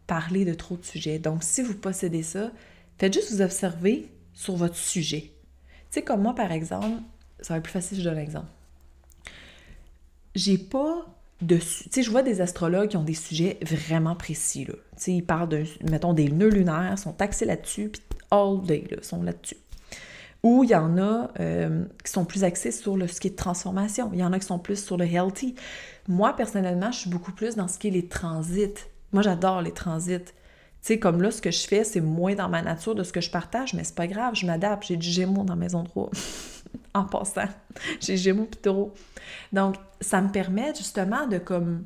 [0.06, 1.18] parler de trop de sujets.
[1.18, 2.52] Donc, si vous possédez ça,
[2.98, 5.32] faites juste vous observer sur votre sujet.
[5.32, 7.02] Tu sais, comme moi, par exemple,
[7.40, 8.46] ça va être plus facile, je donne un exemple.
[10.36, 11.06] J'ai pas
[11.46, 14.72] tu sais, je vois des astrologues qui ont des sujets vraiment précis, là.
[14.72, 18.84] Tu sais, ils parlent, de, mettons, des nœuds lunaires, sont taxés là-dessus, puis all day,
[18.90, 19.58] là, sont là-dessus.
[20.42, 23.32] Ou il y en a euh, qui sont plus axés sur le, ce qui est
[23.32, 24.10] de transformation.
[24.14, 25.56] Il y en a qui sont plus sur le healthy.
[26.08, 28.86] Moi, personnellement, je suis beaucoup plus dans ce qui est les transits.
[29.12, 30.32] Moi, j'adore les transits.
[30.86, 33.20] Tu comme là, ce que je fais, c'est moins dans ma nature de ce que
[33.20, 34.84] je partage, mais c'est pas grave, je m'adapte.
[34.86, 36.10] J'ai du gémeaux dans Maison 3.
[36.94, 37.48] en passant.
[38.00, 38.94] J'ai Gémeaux Pitoro.
[39.52, 41.84] Donc, ça me permet justement de comme.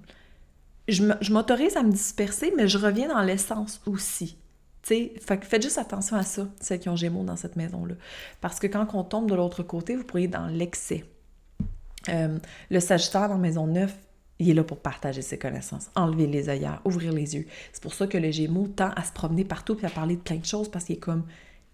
[0.88, 4.36] Je m'autorise à me disperser, mais je reviens dans l'essence aussi.
[4.82, 7.94] faites juste attention à ça, celles qui ont Gémeaux dans cette maison-là.
[8.40, 11.04] Parce que quand on tombe de l'autre côté, vous pourriez dans l'excès.
[12.08, 12.38] Euh,
[12.70, 13.94] le Sagittaire dans Maison 9,
[14.40, 17.46] il est là pour partager ses connaissances, enlever les œillères, ouvrir les yeux.
[17.72, 20.20] C'est pour ça que le Gémeaux tend à se promener partout et à parler de
[20.20, 21.24] plein de choses parce qu'il est comme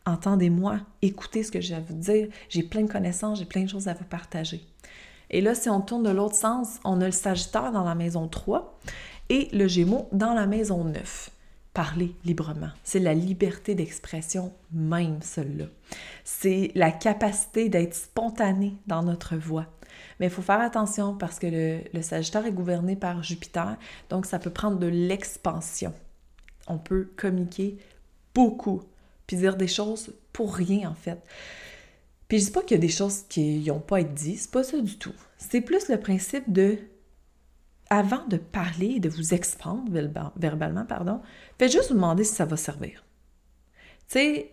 [0.04, 3.68] entendez-moi, écoutez ce que j'ai à vous dire, j'ai plein de connaissances, j'ai plein de
[3.68, 4.60] choses à vous partager.
[5.30, 8.28] Et là, si on tourne de l'autre sens, on a le Sagittaire dans la maison
[8.28, 8.78] 3
[9.28, 11.30] et le Gémeaux dans la maison 9.
[11.72, 12.70] Parler librement.
[12.84, 15.66] C'est la liberté d'expression même, celle-là.
[16.24, 19.66] C'est la capacité d'être spontané dans notre voix.
[20.18, 23.76] Mais il faut faire attention parce que le, Sagittaire est gouverné par Jupiter,
[24.08, 25.92] donc ça peut prendre de l'expansion.
[26.68, 27.78] On peut communiquer
[28.34, 28.82] beaucoup
[29.26, 31.18] puis dire des choses pour rien, en fait.
[32.28, 34.50] Puis je dis pas qu'il y a des choses qui n'ont pas été dites, c'est
[34.50, 35.14] pas ça du tout.
[35.38, 36.78] C'est plus le principe de,
[37.88, 39.90] avant de parler et de vous expandre
[40.36, 41.20] verbalement, pardon,
[41.58, 43.04] faites juste vous demander si ça va servir.
[44.08, 44.52] Tu sais,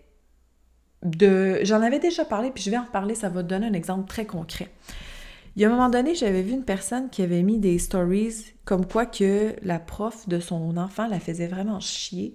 [1.03, 4.07] de, j'en avais déjà parlé, puis je vais en reparler, ça va donner un exemple
[4.07, 4.71] très concret.
[5.55, 8.53] Il y a un moment donné, j'avais vu une personne qui avait mis des stories
[8.65, 12.33] comme quoi que la prof de son enfant la faisait vraiment chier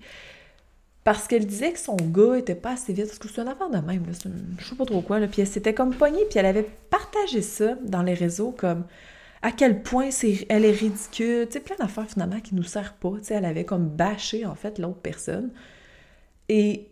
[1.09, 3.71] parce qu'elle disait que son gars était pas assez vite, parce que c'est une affaire
[3.71, 4.13] de même, là,
[4.59, 7.41] je sais pas trop quoi, là, puis elle s'était comme pognée, puis elle avait partagé
[7.41, 8.85] ça dans les réseaux, comme
[9.41, 10.11] à quel point
[10.51, 13.89] elle est ridicule, tu sais, plein d'affaires finalement qui nous servent pas, elle avait comme
[13.89, 15.51] bâché, en fait, l'autre personne.
[16.51, 16.91] Et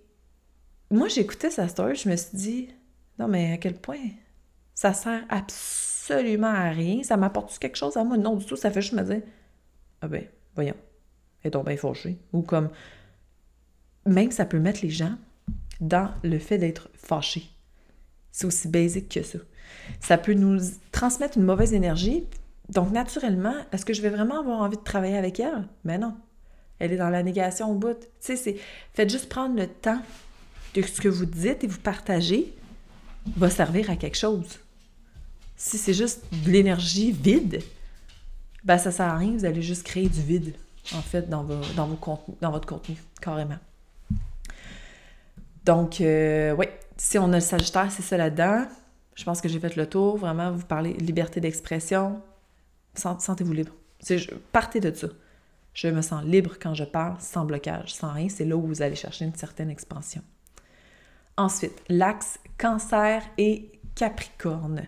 [0.91, 2.69] moi, j'écoutais sa story, je me suis dit,
[3.19, 3.99] non, mais à quel point
[4.77, 8.17] ça sert absolument à rien, ça m'apporte quelque chose à moi?
[8.17, 9.23] Non, du tout, ça fait juste me dire,
[10.03, 10.77] ah ben, voyons,
[11.43, 12.19] elle est donc bien fauchée.
[12.33, 12.69] Ou comme,
[14.05, 15.17] même ça peut mettre les gens
[15.81, 17.51] dans le fait d'être fâchés.
[18.31, 19.39] C'est aussi basique que ça.
[20.01, 20.61] Ça peut nous
[20.93, 22.25] transmettre une mauvaise énergie.
[22.69, 25.67] Donc, naturellement, est-ce que je vais vraiment avoir envie de travailler avec elle?
[25.85, 26.15] Mais non.
[26.79, 27.99] Elle est dans la négation au bout.
[27.99, 28.57] Tu sais, c'est...
[28.93, 30.01] Faites juste prendre le temps
[30.75, 32.53] de ce que vous dites et vous partagez
[33.37, 34.59] va servir à quelque chose.
[35.57, 37.63] Si c'est juste de l'énergie vide,
[38.65, 40.55] ben ça sert à rien, vous allez juste créer du vide,
[40.95, 43.59] en fait, dans, vos, vos dans votre contenu, carrément.
[45.65, 46.67] Donc, euh, oui,
[46.97, 48.67] si on a le Sagittaire, c'est ça là-dedans.
[49.17, 50.17] Je pense que j'ai fait le tour.
[50.17, 52.23] Vraiment, vous parlez liberté d'expression.
[52.95, 53.73] Sentez-vous libre.
[54.53, 55.09] partez de ça.
[55.75, 58.29] Je me sens libre quand je parle, sans blocage, sans rien.
[58.29, 60.23] C'est là où vous allez chercher une certaine expansion.
[61.37, 64.87] Ensuite, l'axe cancer et capricorne.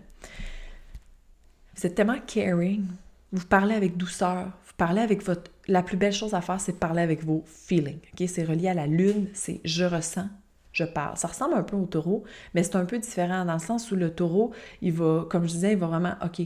[1.78, 2.84] Vous êtes tellement caring.
[3.30, 4.46] Vous parlez avec douceur.
[4.66, 5.50] Vous parlez avec votre...
[5.68, 8.00] La plus belle chose à faire, c'est parler avec vos feelings.
[8.26, 9.28] C'est relié à la lune.
[9.32, 10.28] C'est je ressens,
[10.72, 11.16] je parle.
[11.16, 13.96] Ça ressemble un peu au taureau, mais c'est un peu différent dans le sens où
[13.96, 16.40] le taureau, il va, comme je disais, il va vraiment, OK,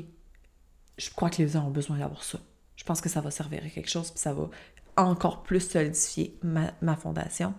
[0.99, 2.39] je crois que les gens ont besoin d'avoir ça.
[2.77, 4.51] Je pense que ça va servir à quelque chose, puis ça va
[4.99, 7.55] encore plus solidifier ma, fondation.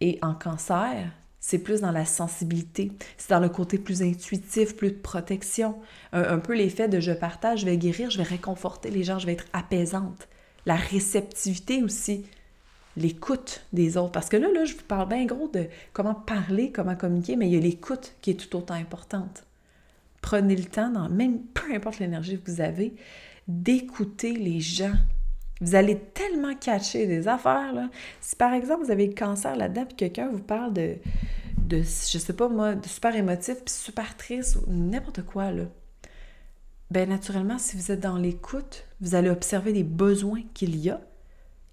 [0.00, 1.12] Et en cancer,
[1.48, 5.76] c'est plus dans la sensibilité, c'est dans le côté plus intuitif, plus de protection.
[6.12, 9.26] Un, peu l'effet de je partage, je vais guérir, je vais réconforter les gens, je
[9.26, 10.26] vais être apaisante.
[10.66, 12.24] La réceptivité aussi
[12.96, 14.10] l'écoute des autres.
[14.10, 17.46] Parce que là, là, je vous parle bien gros de comment parler, comment communiquer, mais
[17.46, 19.44] il y a l'écoute qui est tout autant importante.
[20.22, 22.92] Prenez le temps, dans, même peu importe l'énergie que vous avez,
[23.46, 24.94] d'écouter les gens.
[25.60, 27.72] Vous allez tellement catcher des affaires.
[27.72, 27.88] Là.
[28.20, 30.96] Si par exemple vous avez le cancer là-dedans, puis quelqu'un vous parle de
[31.58, 35.64] de, je sais pas moi, de super émotif, puis super triste, ou n'importe quoi, là,
[36.90, 41.00] ben naturellement, si vous êtes dans l'écoute, vous allez observer les besoins qu'il y a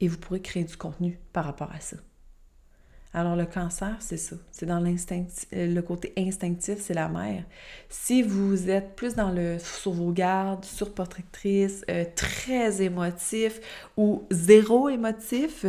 [0.02, 1.98] et vous pourrez créer du contenu par rapport à ça.
[3.16, 4.36] Alors le cancer, c'est ça.
[4.52, 7.44] C'est dans euh, le côté instinctif, c'est la mère.
[7.90, 13.60] Si vous êtes plus dans le sur vos gardes, surprotectrice, euh, très émotif
[13.98, 15.64] ou zéro émotif,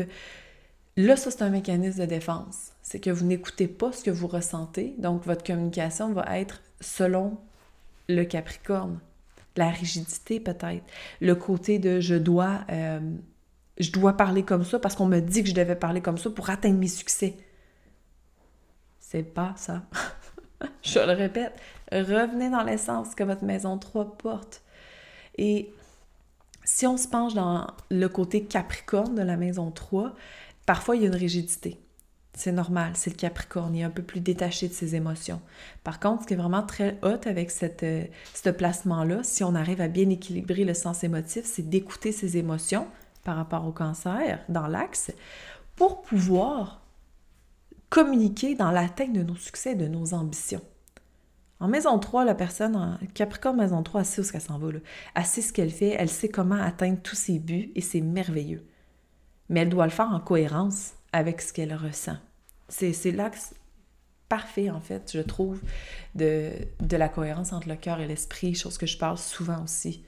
[0.96, 2.73] là, ça, c'est un mécanisme de défense.
[2.94, 7.38] C'est que vous n'écoutez pas ce que vous ressentez, donc votre communication va être selon
[8.08, 9.00] le Capricorne.
[9.56, 10.84] La rigidité, peut-être.
[11.20, 12.60] Le côté de je dois.
[12.70, 13.00] Euh,
[13.78, 16.30] je dois parler comme ça parce qu'on me dit que je devais parler comme ça
[16.30, 17.36] pour atteindre mes succès.
[19.00, 19.82] C'est pas ça.
[20.82, 24.62] je le répète, revenez dans l'essence que votre maison 3 porte.
[25.36, 25.74] Et
[26.62, 30.14] si on se penche dans le côté capricorne de la maison 3,
[30.64, 31.80] parfois il y a une rigidité.
[32.36, 35.40] C'est normal, c'est le Capricorne, il est un peu plus détaché de ses émotions.
[35.84, 39.80] Par contre, ce qui est vraiment très hot avec euh, ce placement-là, si on arrive
[39.80, 42.88] à bien équilibrer le sens émotif, c'est d'écouter ses émotions,
[43.24, 45.10] par rapport au cancer dans l'axe
[45.74, 46.82] pour pouvoir
[47.88, 50.60] communiquer dans l'atteinte de nos succès, de nos ambitions.
[51.60, 54.68] En maison 3, la personne, en Capricorne maison 3, elle sait où qu'elle s'en va.
[55.14, 58.66] Elle sait ce qu'elle fait, elle sait comment atteindre tous ses buts et c'est merveilleux.
[59.48, 62.16] Mais elle doit le faire en cohérence avec ce qu'elle ressent.
[62.68, 63.54] C'est l'axe
[64.28, 65.60] parfait, en fait, je trouve,
[66.16, 66.50] de,
[66.90, 70.04] la cohérence entre le cœur et l'esprit, chose que je parle souvent aussi.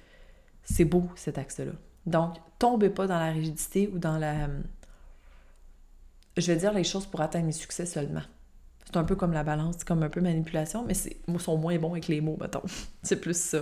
[0.65, 1.73] C'est beau, cet axe-là.
[2.07, 4.49] Donc, tombez pas dans la rigidité ou dans la...
[6.37, 8.23] Je vais dire les choses pour atteindre mes succès seulement.
[8.85, 11.93] C'est un peu comme la balance, comme un peu manipulation, mais c'est sont moins bons
[11.93, 12.63] avec les mots, mettons.
[13.05, 13.61] c'est plus ça.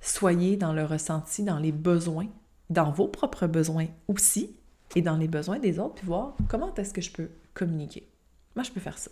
[0.00, 2.28] Soyez dans le ressenti, dans les besoins,
[2.70, 4.57] dans vos propres besoins aussi,
[4.96, 8.08] et dans les besoins des autres, puis voir comment est-ce que je peux communiquer.
[8.56, 9.10] Moi, je peux faire ça.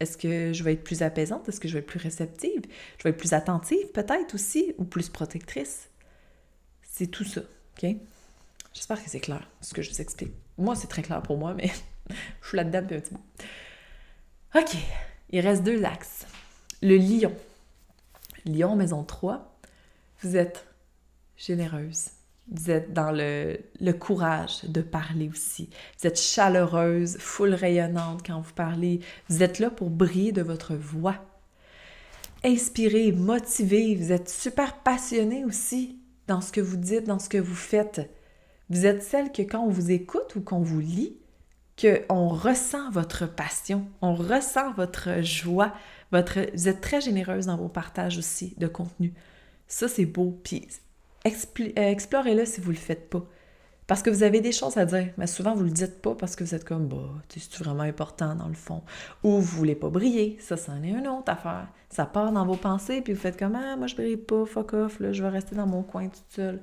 [0.00, 1.48] Est-ce que je vais être plus apaisante?
[1.48, 2.62] Est-ce que je vais être plus réceptive?
[2.98, 5.88] Je vais être plus attentive peut-être aussi, ou plus protectrice?
[6.82, 7.40] C'est tout ça.
[7.40, 7.96] OK?
[8.72, 10.32] J'espère que c'est clair, ce que je vous explique.
[10.56, 11.70] Moi, c'est très clair pour moi, mais
[12.42, 13.24] je suis là-dedans un petit bout.
[14.54, 14.76] OK,
[15.30, 16.26] il reste deux axes.
[16.80, 17.34] Le lion.
[18.44, 19.58] Lion, maison 3,
[20.22, 20.64] vous êtes
[21.36, 22.10] généreuse.
[22.50, 23.58] Vous êtes dans le,
[23.92, 25.68] courage de parler aussi.
[26.00, 29.00] Vous êtes chaleureuse, full rayonnante quand vous parlez.
[29.28, 31.16] Vous êtes là pour briller de votre voix.
[32.44, 37.38] Inspirée, motivée, vous êtes super passionnée aussi dans ce que vous dites, dans ce que
[37.38, 38.08] vous faites.
[38.70, 41.16] Vous êtes celle que quand on vous écoute ou qu'on vous lit,
[41.80, 45.74] qu'on ressent votre passion, on ressent votre joie,
[46.12, 49.12] vous êtes très généreuse dans vos partages aussi de contenu.
[49.66, 50.38] Ça, c'est beau.
[50.42, 50.66] Puis
[51.28, 53.24] explorez-le si vous ne le faites pas.
[53.86, 56.14] Parce que vous avez des choses à dire, mais souvent vous ne le dites pas
[56.14, 56.96] parce que vous êtes comme, bah,
[57.28, 58.82] c'est vraiment important dans le fond?
[59.24, 61.68] Ou vous voulez pas briller, ça, c'en est une autre affaire.
[61.88, 64.74] Ça part dans vos pensées, puis vous faites comme, ah, moi je brille pas, fuck
[64.74, 66.60] off, je vais rester dans mon coin toute seule.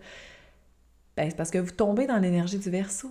[1.17, 3.09] Ben, c'est parce que vous tombez dans l'énergie du verso.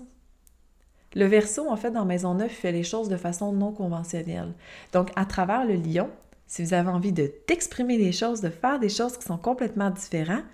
[1.17, 4.53] Le verso, en fait, dans Maison 9, fait les choses de façon non conventionnelle.
[4.93, 6.11] Donc, à travers le lion,
[6.47, 9.91] si vous avez envie de t'exprimer des choses, de faire des choses qui sont complètement
[9.91, 10.45] différentes,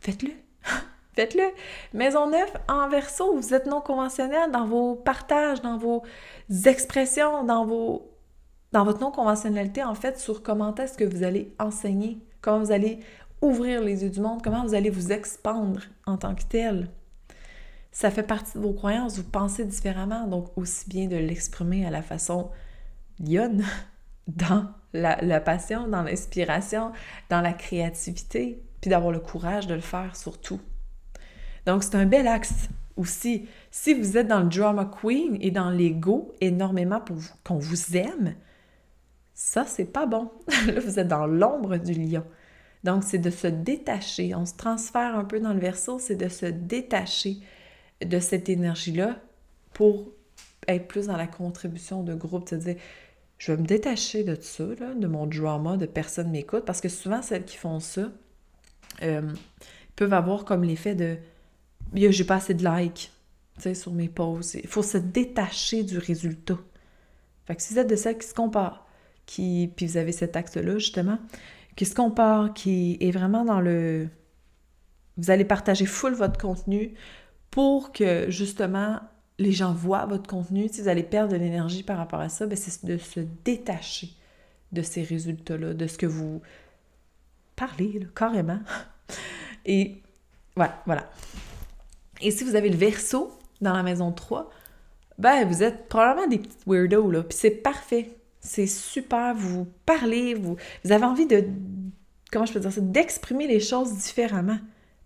[0.00, 0.32] faites-le.
[1.14, 1.42] Faites-le.
[1.92, 6.04] Maison neuve en verso, vous êtes non conventionnel dans vos partages, dans vos
[6.66, 8.06] expressions, dans vos
[8.72, 12.72] dans votre non conventionnalité en fait sur comment est-ce que vous allez enseigner, comment vous
[12.72, 13.00] allez
[13.42, 16.88] ouvrir les yeux du monde, comment vous allez vous expandre en tant que tel.
[17.92, 21.90] Ça fait partie de vos croyances, vous pensez différemment, donc aussi bien de l'exprimer à
[21.90, 22.50] la façon
[23.18, 23.64] lionne,
[24.28, 26.92] dans la, la passion, dans l'inspiration,
[27.30, 30.60] dans la créativité, puis d'avoir le courage de le faire surtout.
[31.66, 33.46] Donc, c'est un bel axe aussi.
[33.70, 38.34] Si vous êtes dans le drama queen et dans l'ego énormément pour qu'on vous aime,
[39.34, 40.30] ça, c'est pas bon.
[40.66, 42.24] Là, vous êtes dans l'ombre du lion.
[42.84, 44.34] Donc, c'est de se détacher.
[44.34, 47.38] On se transfère un peu dans le verso, c'est de se détacher
[48.04, 49.18] de cette énergie-là
[49.74, 50.08] pour
[50.66, 52.76] être plus dans la contribution de groupe, cest dire
[53.38, 57.22] je vais me détacher de ça, de mon drama, de personne m'écoute, parce que souvent,
[57.22, 58.10] celles qui font ça
[59.02, 59.32] euh,
[59.96, 61.16] peuvent avoir comme l'effet de
[61.94, 63.10] j'ai pas assez de likes
[63.74, 64.54] sur mes posts.
[64.54, 66.58] Il faut se détacher du résultat.
[67.46, 68.86] Fait que si vous êtes de celles qui se comparent,
[69.26, 71.18] qui, puis vous avez cet axe-là, justement,
[71.76, 74.08] qui se compare, qui est vraiment dans le...
[75.16, 76.94] Vous allez partager full votre contenu
[77.50, 79.00] pour que, justement,
[79.38, 80.68] les gens voient votre contenu.
[80.68, 84.10] Si vous allez perdre de l'énergie par rapport à ça, ben, c'est de se détacher
[84.72, 86.40] de ces résultats-là, de ce que vous
[87.60, 88.60] parlez, carrément.
[89.66, 90.02] Et
[90.56, 91.10] voilà, voilà.
[92.20, 93.30] Et si vous avez le verso
[93.60, 94.50] dans la maison 3,
[95.18, 97.22] ben vous êtes probablement des petits weirdos, là.
[97.22, 98.16] Puis c'est parfait.
[98.40, 101.44] C'est super, vous parlez, vous, vous avez envie de,
[102.32, 104.58] comment je peux dire ça, d'exprimer les choses différemment,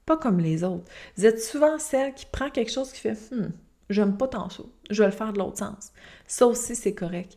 [0.07, 0.85] pas comme les autres.
[1.17, 3.51] Vous êtes souvent celle qui prend quelque chose qui fait, hmm,
[3.91, 5.91] j'aime pas tant ça, je vais le faire de l'autre sens.
[6.29, 7.37] Ça aussi, c'est correct.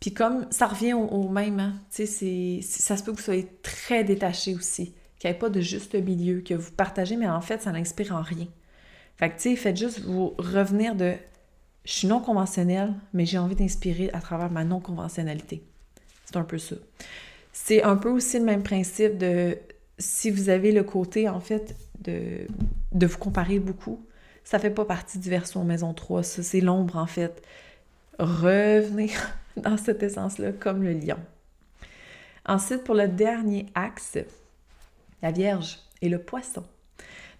[0.00, 3.48] Puis comme ça revient au, même, hein, tu sais, ça se peut que vous soyez
[3.62, 7.40] très détaché aussi, qu'il n'y ait pas de juste milieu, que vous partagez, mais en
[7.40, 8.46] fait, ça n'inspire en rien.
[9.16, 11.14] Fait que, tu sais, faites juste vous revenir de
[11.84, 15.62] je suis non conventionnelle, mais j'ai envie d'inspirer à travers ma non-conventionnalité.
[16.24, 16.76] C'est un peu ça.
[17.52, 19.56] C'est un peu aussi le même principe de
[19.98, 22.46] si vous avez le côté, en fait, de,
[22.92, 24.04] de vous comparer beaucoup,
[24.44, 27.42] ça fait pas partie du version maison 3, ça, c'est l'ombre, en fait.
[28.18, 29.10] Revenez
[29.62, 31.18] dans cette essence-là comme le lion.
[32.46, 34.18] Ensuite, pour le dernier axe,
[35.22, 36.64] la Vierge et le poisson.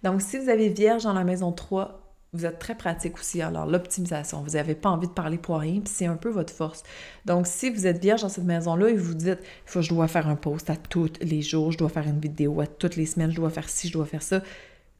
[0.03, 3.41] Donc, si vous avez Vierge dans la maison 3, vous êtes très pratique aussi.
[3.41, 6.53] Alors, l'optimisation, vous n'avez pas envie de parler pour rien, puis c'est un peu votre
[6.53, 6.83] force.
[7.25, 10.27] Donc, si vous êtes vierge dans cette maison-là et vous dites, faut je dois faire
[10.27, 13.31] un post à tous les jours, je dois faire une vidéo à toutes les semaines,
[13.31, 14.41] je dois faire ci, je dois faire ça,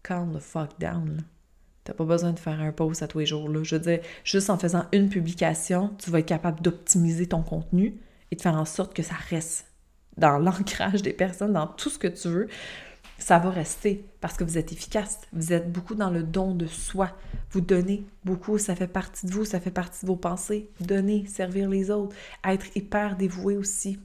[0.03, 1.23] calm the fuck down.
[1.87, 3.47] T'as pas besoin de faire un post à tous les jours.
[3.47, 3.63] Là.
[3.63, 7.95] Je veux dire, juste en faisant une publication, tu vas être capable d'optimiser ton contenu
[8.29, 9.67] et de faire en sorte que ça reste
[10.17, 12.47] dans l'ancrage des personnes, dans tout ce que tu veux
[13.19, 15.21] ça va rester parce que vous êtes efficace.
[15.33, 17.15] Vous êtes beaucoup dans le don de soi.
[17.51, 20.69] Vous donnez beaucoup, ça fait partie de vous, ça fait partie de vos pensées.
[20.81, 22.15] Donner, servir les autres,
[22.45, 23.99] être hyper dévoué aussi.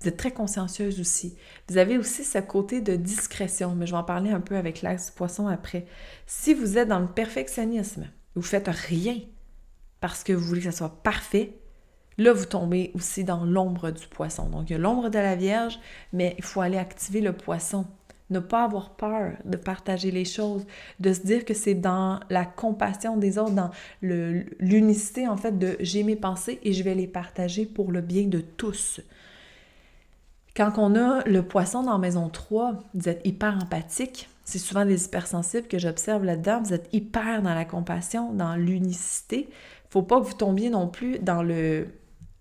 [0.00, 1.36] Vous êtes très consciencieuse aussi.
[1.68, 4.82] Vous avez aussi ce côté de discrétion, mais je vais en parler un peu avec
[4.82, 5.86] l'axe poisson après.
[6.26, 9.18] Si vous êtes dans le perfectionnisme, vous faites rien
[10.00, 11.58] parce que vous voulez que ça soit parfait,
[12.16, 14.48] là, vous tombez aussi dans l'ombre du poisson.
[14.48, 15.78] Donc, il y a l'ombre de la Vierge,
[16.14, 17.86] mais il faut aller activer le poisson
[18.30, 20.64] ne pas avoir peur de partager les choses,
[21.00, 23.70] de se dire que c'est dans la compassion des autres, dans
[24.02, 28.26] l'unicité en fait de j'ai mes pensées et je vais les partager pour le bien
[28.26, 29.00] de tous.
[30.56, 34.28] Quand on a le poisson dans Maison 3, vous êtes hyper empathique.
[34.44, 36.62] C'est souvent des hypersensibles que j'observe là-dedans.
[36.62, 39.48] Vous êtes hyper dans la compassion, dans l'unicité.
[39.90, 41.88] Faut pas que vous tombiez non plus dans le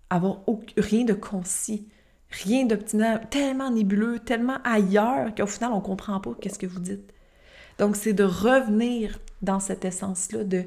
[0.10, 0.40] avoir
[0.78, 1.88] rien de concis
[2.32, 7.12] rien d'optimal, tellement nébuleux, tellement ailleurs qu'au final, on comprend pas qu'est-ce que vous dites.
[7.80, 10.66] Donc, c'est de revenir dans cette essence-là de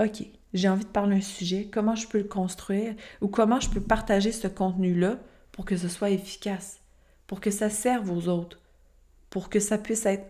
[0.00, 0.24] OK,
[0.54, 3.80] j'ai envie de parler un sujet, comment je peux le construire ou comment je peux
[3.80, 5.18] partager ce contenu-là
[5.52, 6.80] pour que ce soit efficace,
[7.26, 8.60] pour que ça serve aux autres,
[9.28, 10.26] pour que ça puisse être,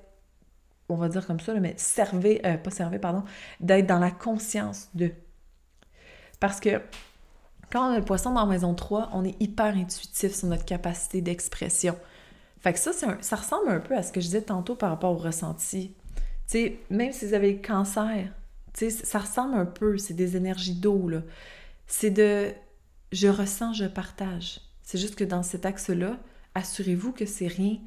[0.88, 3.24] on va dire comme ça, mais servir, euh, pas servir, pardon,
[3.60, 5.12] d'être dans la conscience de.
[6.40, 6.80] Parce que
[7.70, 11.20] quand on a le poisson dans Maison 3, on est hyper intuitif sur notre capacité
[11.20, 11.96] d'expression.
[12.60, 15.12] Fait que ça, ça ressemble un peu à ce que je disais tantôt par rapport
[15.12, 15.94] au ressenti.
[16.16, 18.28] Tu sais, même si vous avez le cancer,
[18.74, 21.22] tu sais, ça ressemble un peu, c'est des énergies d'eau, là.
[21.86, 22.52] C'est de
[23.12, 24.60] je ressens, je partage.
[24.90, 26.18] C'est juste que dans cet axe-là,
[26.56, 27.78] assurez-vous que c'est rien,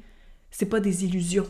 [0.50, 1.46] c'est pas des illusions.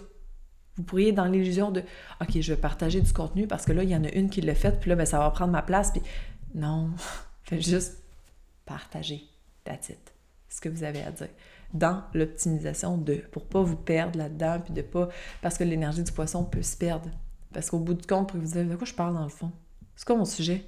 [0.74, 1.84] Vous pourriez dans l'illusion de
[2.20, 4.40] OK, je vais partager du contenu parce que là, il y en a une qui
[4.40, 6.02] l'a fait, puis là, ben, ça va prendre ma place, puis
[6.56, 6.90] non,
[7.44, 8.02] faites juste
[8.66, 9.28] partager.
[9.62, 10.12] That's it.
[10.48, 11.28] Ce que vous avez à dire.
[11.72, 15.08] Dans l'optimisation de, pour pas vous perdre là-dedans, puis de pas.
[15.40, 17.10] Parce que l'énergie du poisson peut se perdre.
[17.52, 19.52] Parce qu'au bout du compte, vous dire de quoi je parle dans le fond?
[19.94, 20.64] C'est quoi mon sujet?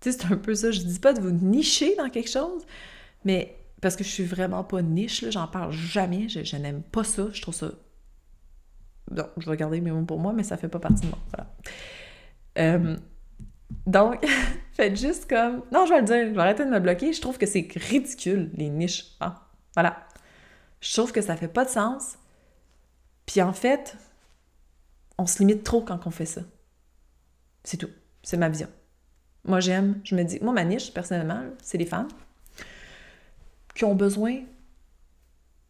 [0.00, 0.72] Tu sais, c'est un peu ça.
[0.72, 2.64] Je dis pas de vous nicher dans quelque chose,
[3.24, 6.28] mais parce que je suis vraiment pas niche, j'en parle jamais.
[6.28, 7.26] Je, n'aime pas ça.
[7.32, 7.72] Je trouve ça.
[9.10, 11.18] Non, je vais garder mes mots pour moi, mais ça fait pas partie de moi.
[11.30, 11.54] Voilà.
[12.58, 12.96] Euh,
[13.86, 14.26] donc,
[14.72, 15.62] faites juste comme.
[15.72, 17.12] Non, je vais le dire, je vais arrêter de me bloquer.
[17.12, 19.16] Je trouve que c'est ridicule, les niches.
[19.20, 20.06] Ah, voilà.
[20.80, 22.16] Je trouve que ça fait pas de sens.
[23.26, 23.96] Puis en fait,
[25.18, 26.42] on se limite trop quand on fait ça.
[27.62, 27.90] C'est tout.
[28.22, 28.68] C'est ma vision.
[29.44, 32.08] Moi, j'aime, je me dis, moi, ma niche, personnellement, c'est les femmes
[33.76, 34.40] qui ont besoin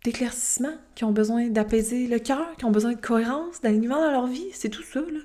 [0.04, 4.26] d'éclaircissement, qui ont besoin d'apaiser le cœur, qui ont besoin de cohérence, d'alignement dans leur
[4.26, 4.46] vie.
[4.52, 5.20] C'est tout ça, là.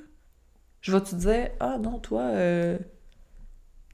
[0.82, 2.80] Je vais te dire, ah non, toi, euh,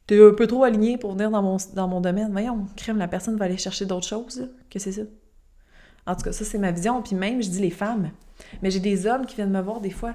[0.07, 2.31] t'es un peu trop aligné pour venir dans mon, dans mon domaine.
[2.31, 5.01] Voyons, crème, la personne va aller chercher d'autres choses, que c'est ça.
[6.05, 7.01] En tout cas, ça, c'est ma vision.
[7.03, 8.11] Puis même, je dis les femmes.
[8.61, 10.13] Mais j'ai des hommes qui viennent me voir des fois,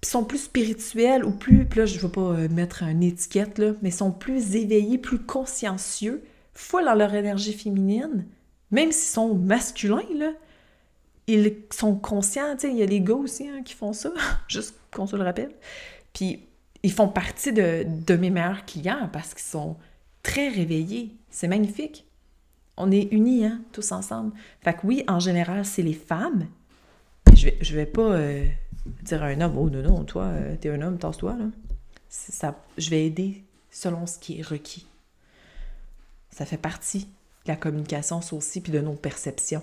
[0.00, 3.74] puis sont plus spirituels ou plus, là, je vais pas euh, mettre une étiquette, là,
[3.82, 6.24] mais sont plus éveillés, plus consciencieux,
[6.54, 8.26] full dans leur énergie féminine,
[8.70, 10.32] même s'ils sont masculins, là.
[11.26, 14.12] Ils sont conscients, tu il y a les gars aussi hein, qui font ça,
[14.48, 15.52] juste qu'on se le rappelle.
[16.12, 16.40] Puis
[16.82, 19.76] ils font partie de, mes meilleurs clients parce qu'ils sont
[20.22, 21.16] très réveillés.
[21.30, 22.06] C'est magnifique.
[22.76, 24.32] On est unis, hein, tous ensemble.
[24.60, 26.46] Fait que oui, en général, c'est les femmes.
[27.34, 28.44] Je vais, je vais pas euh,
[29.02, 31.46] dire à un homme, oh non, non, toi, euh, t'es un homme, tasse-toi, là.
[32.08, 34.86] Ça, je vais aider selon ce qui est requis.
[36.34, 37.06] Ça fait partie
[37.44, 39.62] de la communication, ça aussi, puis de nos perceptions.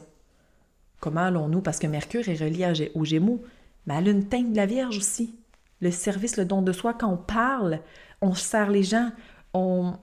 [1.01, 1.59] Comment allons-nous?
[1.59, 3.43] Parce que Mercure est relié aux Gémeaux,
[3.85, 5.35] mais elle a une teinte de la Vierge aussi.
[5.81, 7.81] Le service, le don de soi, quand on parle,
[8.21, 9.11] on sert les gens,
[9.53, 9.95] on,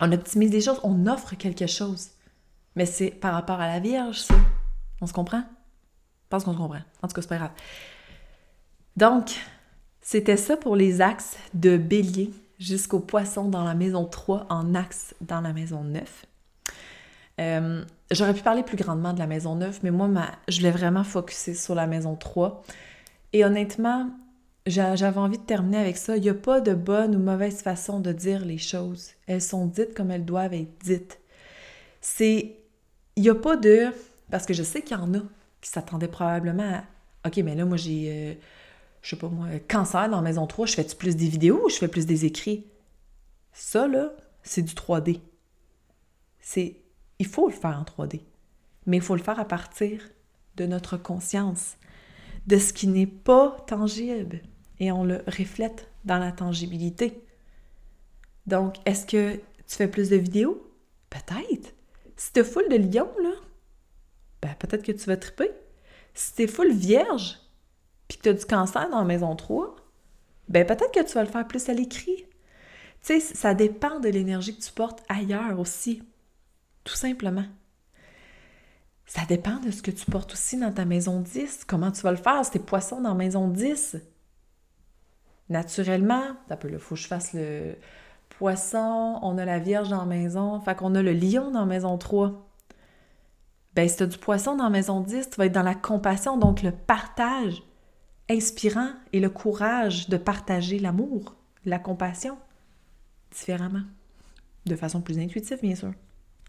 [0.00, 2.08] optimise des choses, on offre quelque chose.
[2.74, 4.34] Mais c'est par rapport à la Vierge, ça.
[5.00, 5.44] On se comprend?
[6.24, 6.82] Je pense qu'on se comprend.
[7.00, 7.52] En tout cas, c'est pas grave.
[8.96, 9.36] Donc,
[10.00, 15.14] c'était ça pour les axes de bélier jusqu'au poisson dans la maison 3 en axe
[15.20, 16.26] dans la maison 9.
[17.38, 20.08] Euh, j'aurais pu parler plus grandement de la maison 9, mais moi,
[20.48, 22.62] je voulais vraiment focuser sur la maison 3.
[23.32, 24.10] Et honnêtement,
[24.66, 26.16] j'avais envie de terminer avec ça.
[26.16, 29.10] Il n'y a pas de bonne ou mauvaise façon de dire les choses.
[29.26, 31.20] Elles sont dites comme elles doivent être dites.
[32.00, 32.56] C'est.
[33.16, 33.88] Il n'y a pas de.
[34.30, 35.20] Parce que je sais qu'il y en a
[35.60, 37.28] qui s'attendaient probablement à.
[37.28, 38.06] OK, mais là, moi, j'ai.
[38.08, 38.34] Euh,
[39.06, 41.76] je sais pas moi, cancer dans Maison 3, je fais-tu plus des vidéos ou je
[41.76, 42.66] fais plus des écrits?
[43.52, 44.10] Ça, là,
[44.42, 45.20] c'est du 3D.
[46.40, 46.80] C'est.
[47.20, 48.22] Il faut le faire en 3D.
[48.84, 50.00] Mais il faut le faire à partir
[50.56, 51.76] de notre conscience,
[52.48, 54.40] de ce qui n'est pas tangible.
[54.80, 57.22] Et on le reflète dans la tangibilité.
[58.48, 60.68] Donc, est-ce que tu fais plus de vidéos?
[61.10, 61.74] Peut-être.
[62.16, 63.34] Si t'es full de lions, là,
[64.42, 65.52] ben peut-être que tu vas triper.
[66.12, 67.45] Si t'es full vierge,
[68.08, 69.76] puis que tu as du cancer dans la maison 3,
[70.48, 72.24] ben peut-être que tu vas le faire plus à l'écrit.
[73.02, 76.02] Tu sais, ça dépend de l'énergie que tu portes ailleurs aussi,
[76.84, 77.46] tout simplement.
[79.06, 81.64] Ça dépend de ce que tu portes aussi dans ta maison 10.
[81.66, 82.48] Comment tu vas le faire?
[82.50, 83.98] T'es poisson dans la maison 10?
[85.48, 87.76] Naturellement, il faut que je fasse le
[88.30, 91.66] poisson, on a la Vierge dans la maison, fait qu'on a le lion dans la
[91.66, 92.48] maison 3.
[93.74, 95.74] Ben, si tu as du poisson dans la maison 10, tu vas être dans la
[95.74, 97.62] compassion, donc le partage
[98.30, 102.36] inspirant et le courage de partager l'amour, la compassion,
[103.30, 103.84] différemment.
[104.66, 105.92] De façon plus intuitive, bien sûr.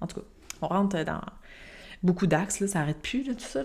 [0.02, 0.26] En tout cas,
[0.62, 1.22] on rentre dans
[2.04, 3.64] beaucoup d'axes, ça n'arrête plus, tout ça.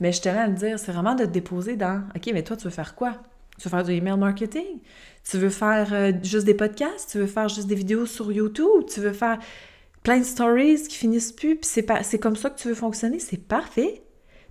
[0.00, 2.56] Mais je tenais à le dire, c'est vraiment de te déposer dans OK, mais toi,
[2.56, 3.22] tu veux faire quoi?
[3.58, 4.80] Tu veux faire du email marketing?
[5.24, 7.10] Tu veux faire euh, juste des podcasts?
[7.10, 8.84] Tu veux faire juste des vidéos sur YouTube?
[8.86, 9.38] Tu veux faire
[10.02, 11.56] plein de stories qui finissent plus?
[11.56, 11.70] Puis
[12.02, 13.18] c'est comme ça que tu veux fonctionner?
[13.18, 14.02] C'est parfait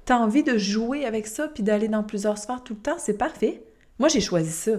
[0.05, 2.97] tu as envie de jouer avec ça puis d'aller dans plusieurs sphères tout le temps,
[2.97, 3.63] c'est parfait.
[3.99, 4.71] Moi, j'ai choisi ça.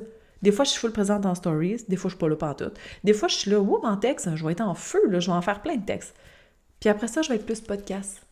[0.43, 2.71] Des fois, je suis full présente en stories, des fois, je suis pas là tout.
[3.05, 5.27] Des fois, je suis là, ouh, en texte, je vais être en feu, là, je
[5.27, 6.15] vais en faire plein de textes.
[6.79, 8.23] Puis après ça, je vais être plus podcast.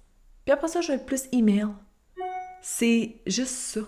[0.44, 1.68] Puis après ça, je vais être plus email.
[2.60, 3.80] C'est juste ça.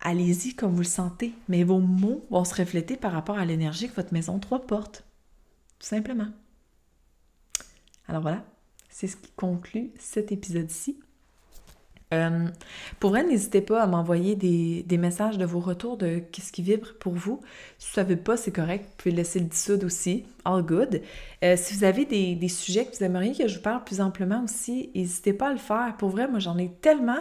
[0.00, 3.88] Allez-y comme vous le sentez, mais vos mots vont se refléter par rapport à l'énergie
[3.88, 5.04] que votre maison 3 porte.
[5.78, 6.28] Tout simplement.
[8.06, 8.44] Alors voilà,
[8.90, 11.00] c'est ce qui conclut cet épisode-ci.
[12.14, 12.48] Euh,
[13.00, 16.94] pour vrai, n'hésitez pas à m'envoyer des, messages de vos retours de qu'est-ce qui vibre
[16.98, 17.40] pour vous.
[17.78, 18.84] Si vous ne savez pas, c'est correct.
[18.84, 20.24] Vous pouvez laisser le dissoudre aussi.
[20.44, 21.02] All good.
[21.42, 24.44] Euh, si vous avez des, sujets que vous aimeriez que je vous parle plus amplement
[24.44, 25.96] aussi, n'hésitez pas à le faire.
[25.98, 27.20] Pour vrai, moi, j'en ai tellement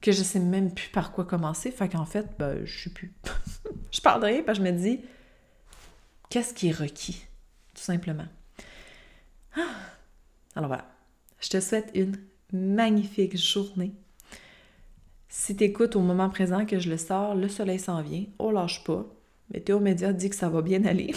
[0.00, 1.70] que je sais même plus par quoi commencer.
[1.70, 3.12] Fait qu'en fait, ben, je sais plus.
[3.92, 5.00] je parle de rien parce que je me dis,
[6.28, 7.26] qu'est-ce qui est requis?
[7.74, 8.26] Tout simplement?
[9.56, 9.60] Ah!
[10.54, 10.86] Alors voilà.
[11.40, 12.16] Je te souhaite une
[12.52, 13.92] magnifique journée.
[15.32, 18.50] Si tu écoutes au moment présent que je le sors, le soleil s'en vient, oh
[18.50, 19.06] lâche pas.
[19.54, 21.14] Météo Média dit que ça va bien aller.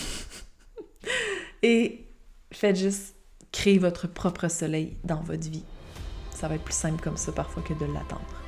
[1.63, 2.05] Et
[2.51, 3.15] faites juste
[3.51, 5.63] créer votre propre soleil dans votre vie.
[6.29, 8.42] Ça va être plus simple comme ça parfois que de l'attendre.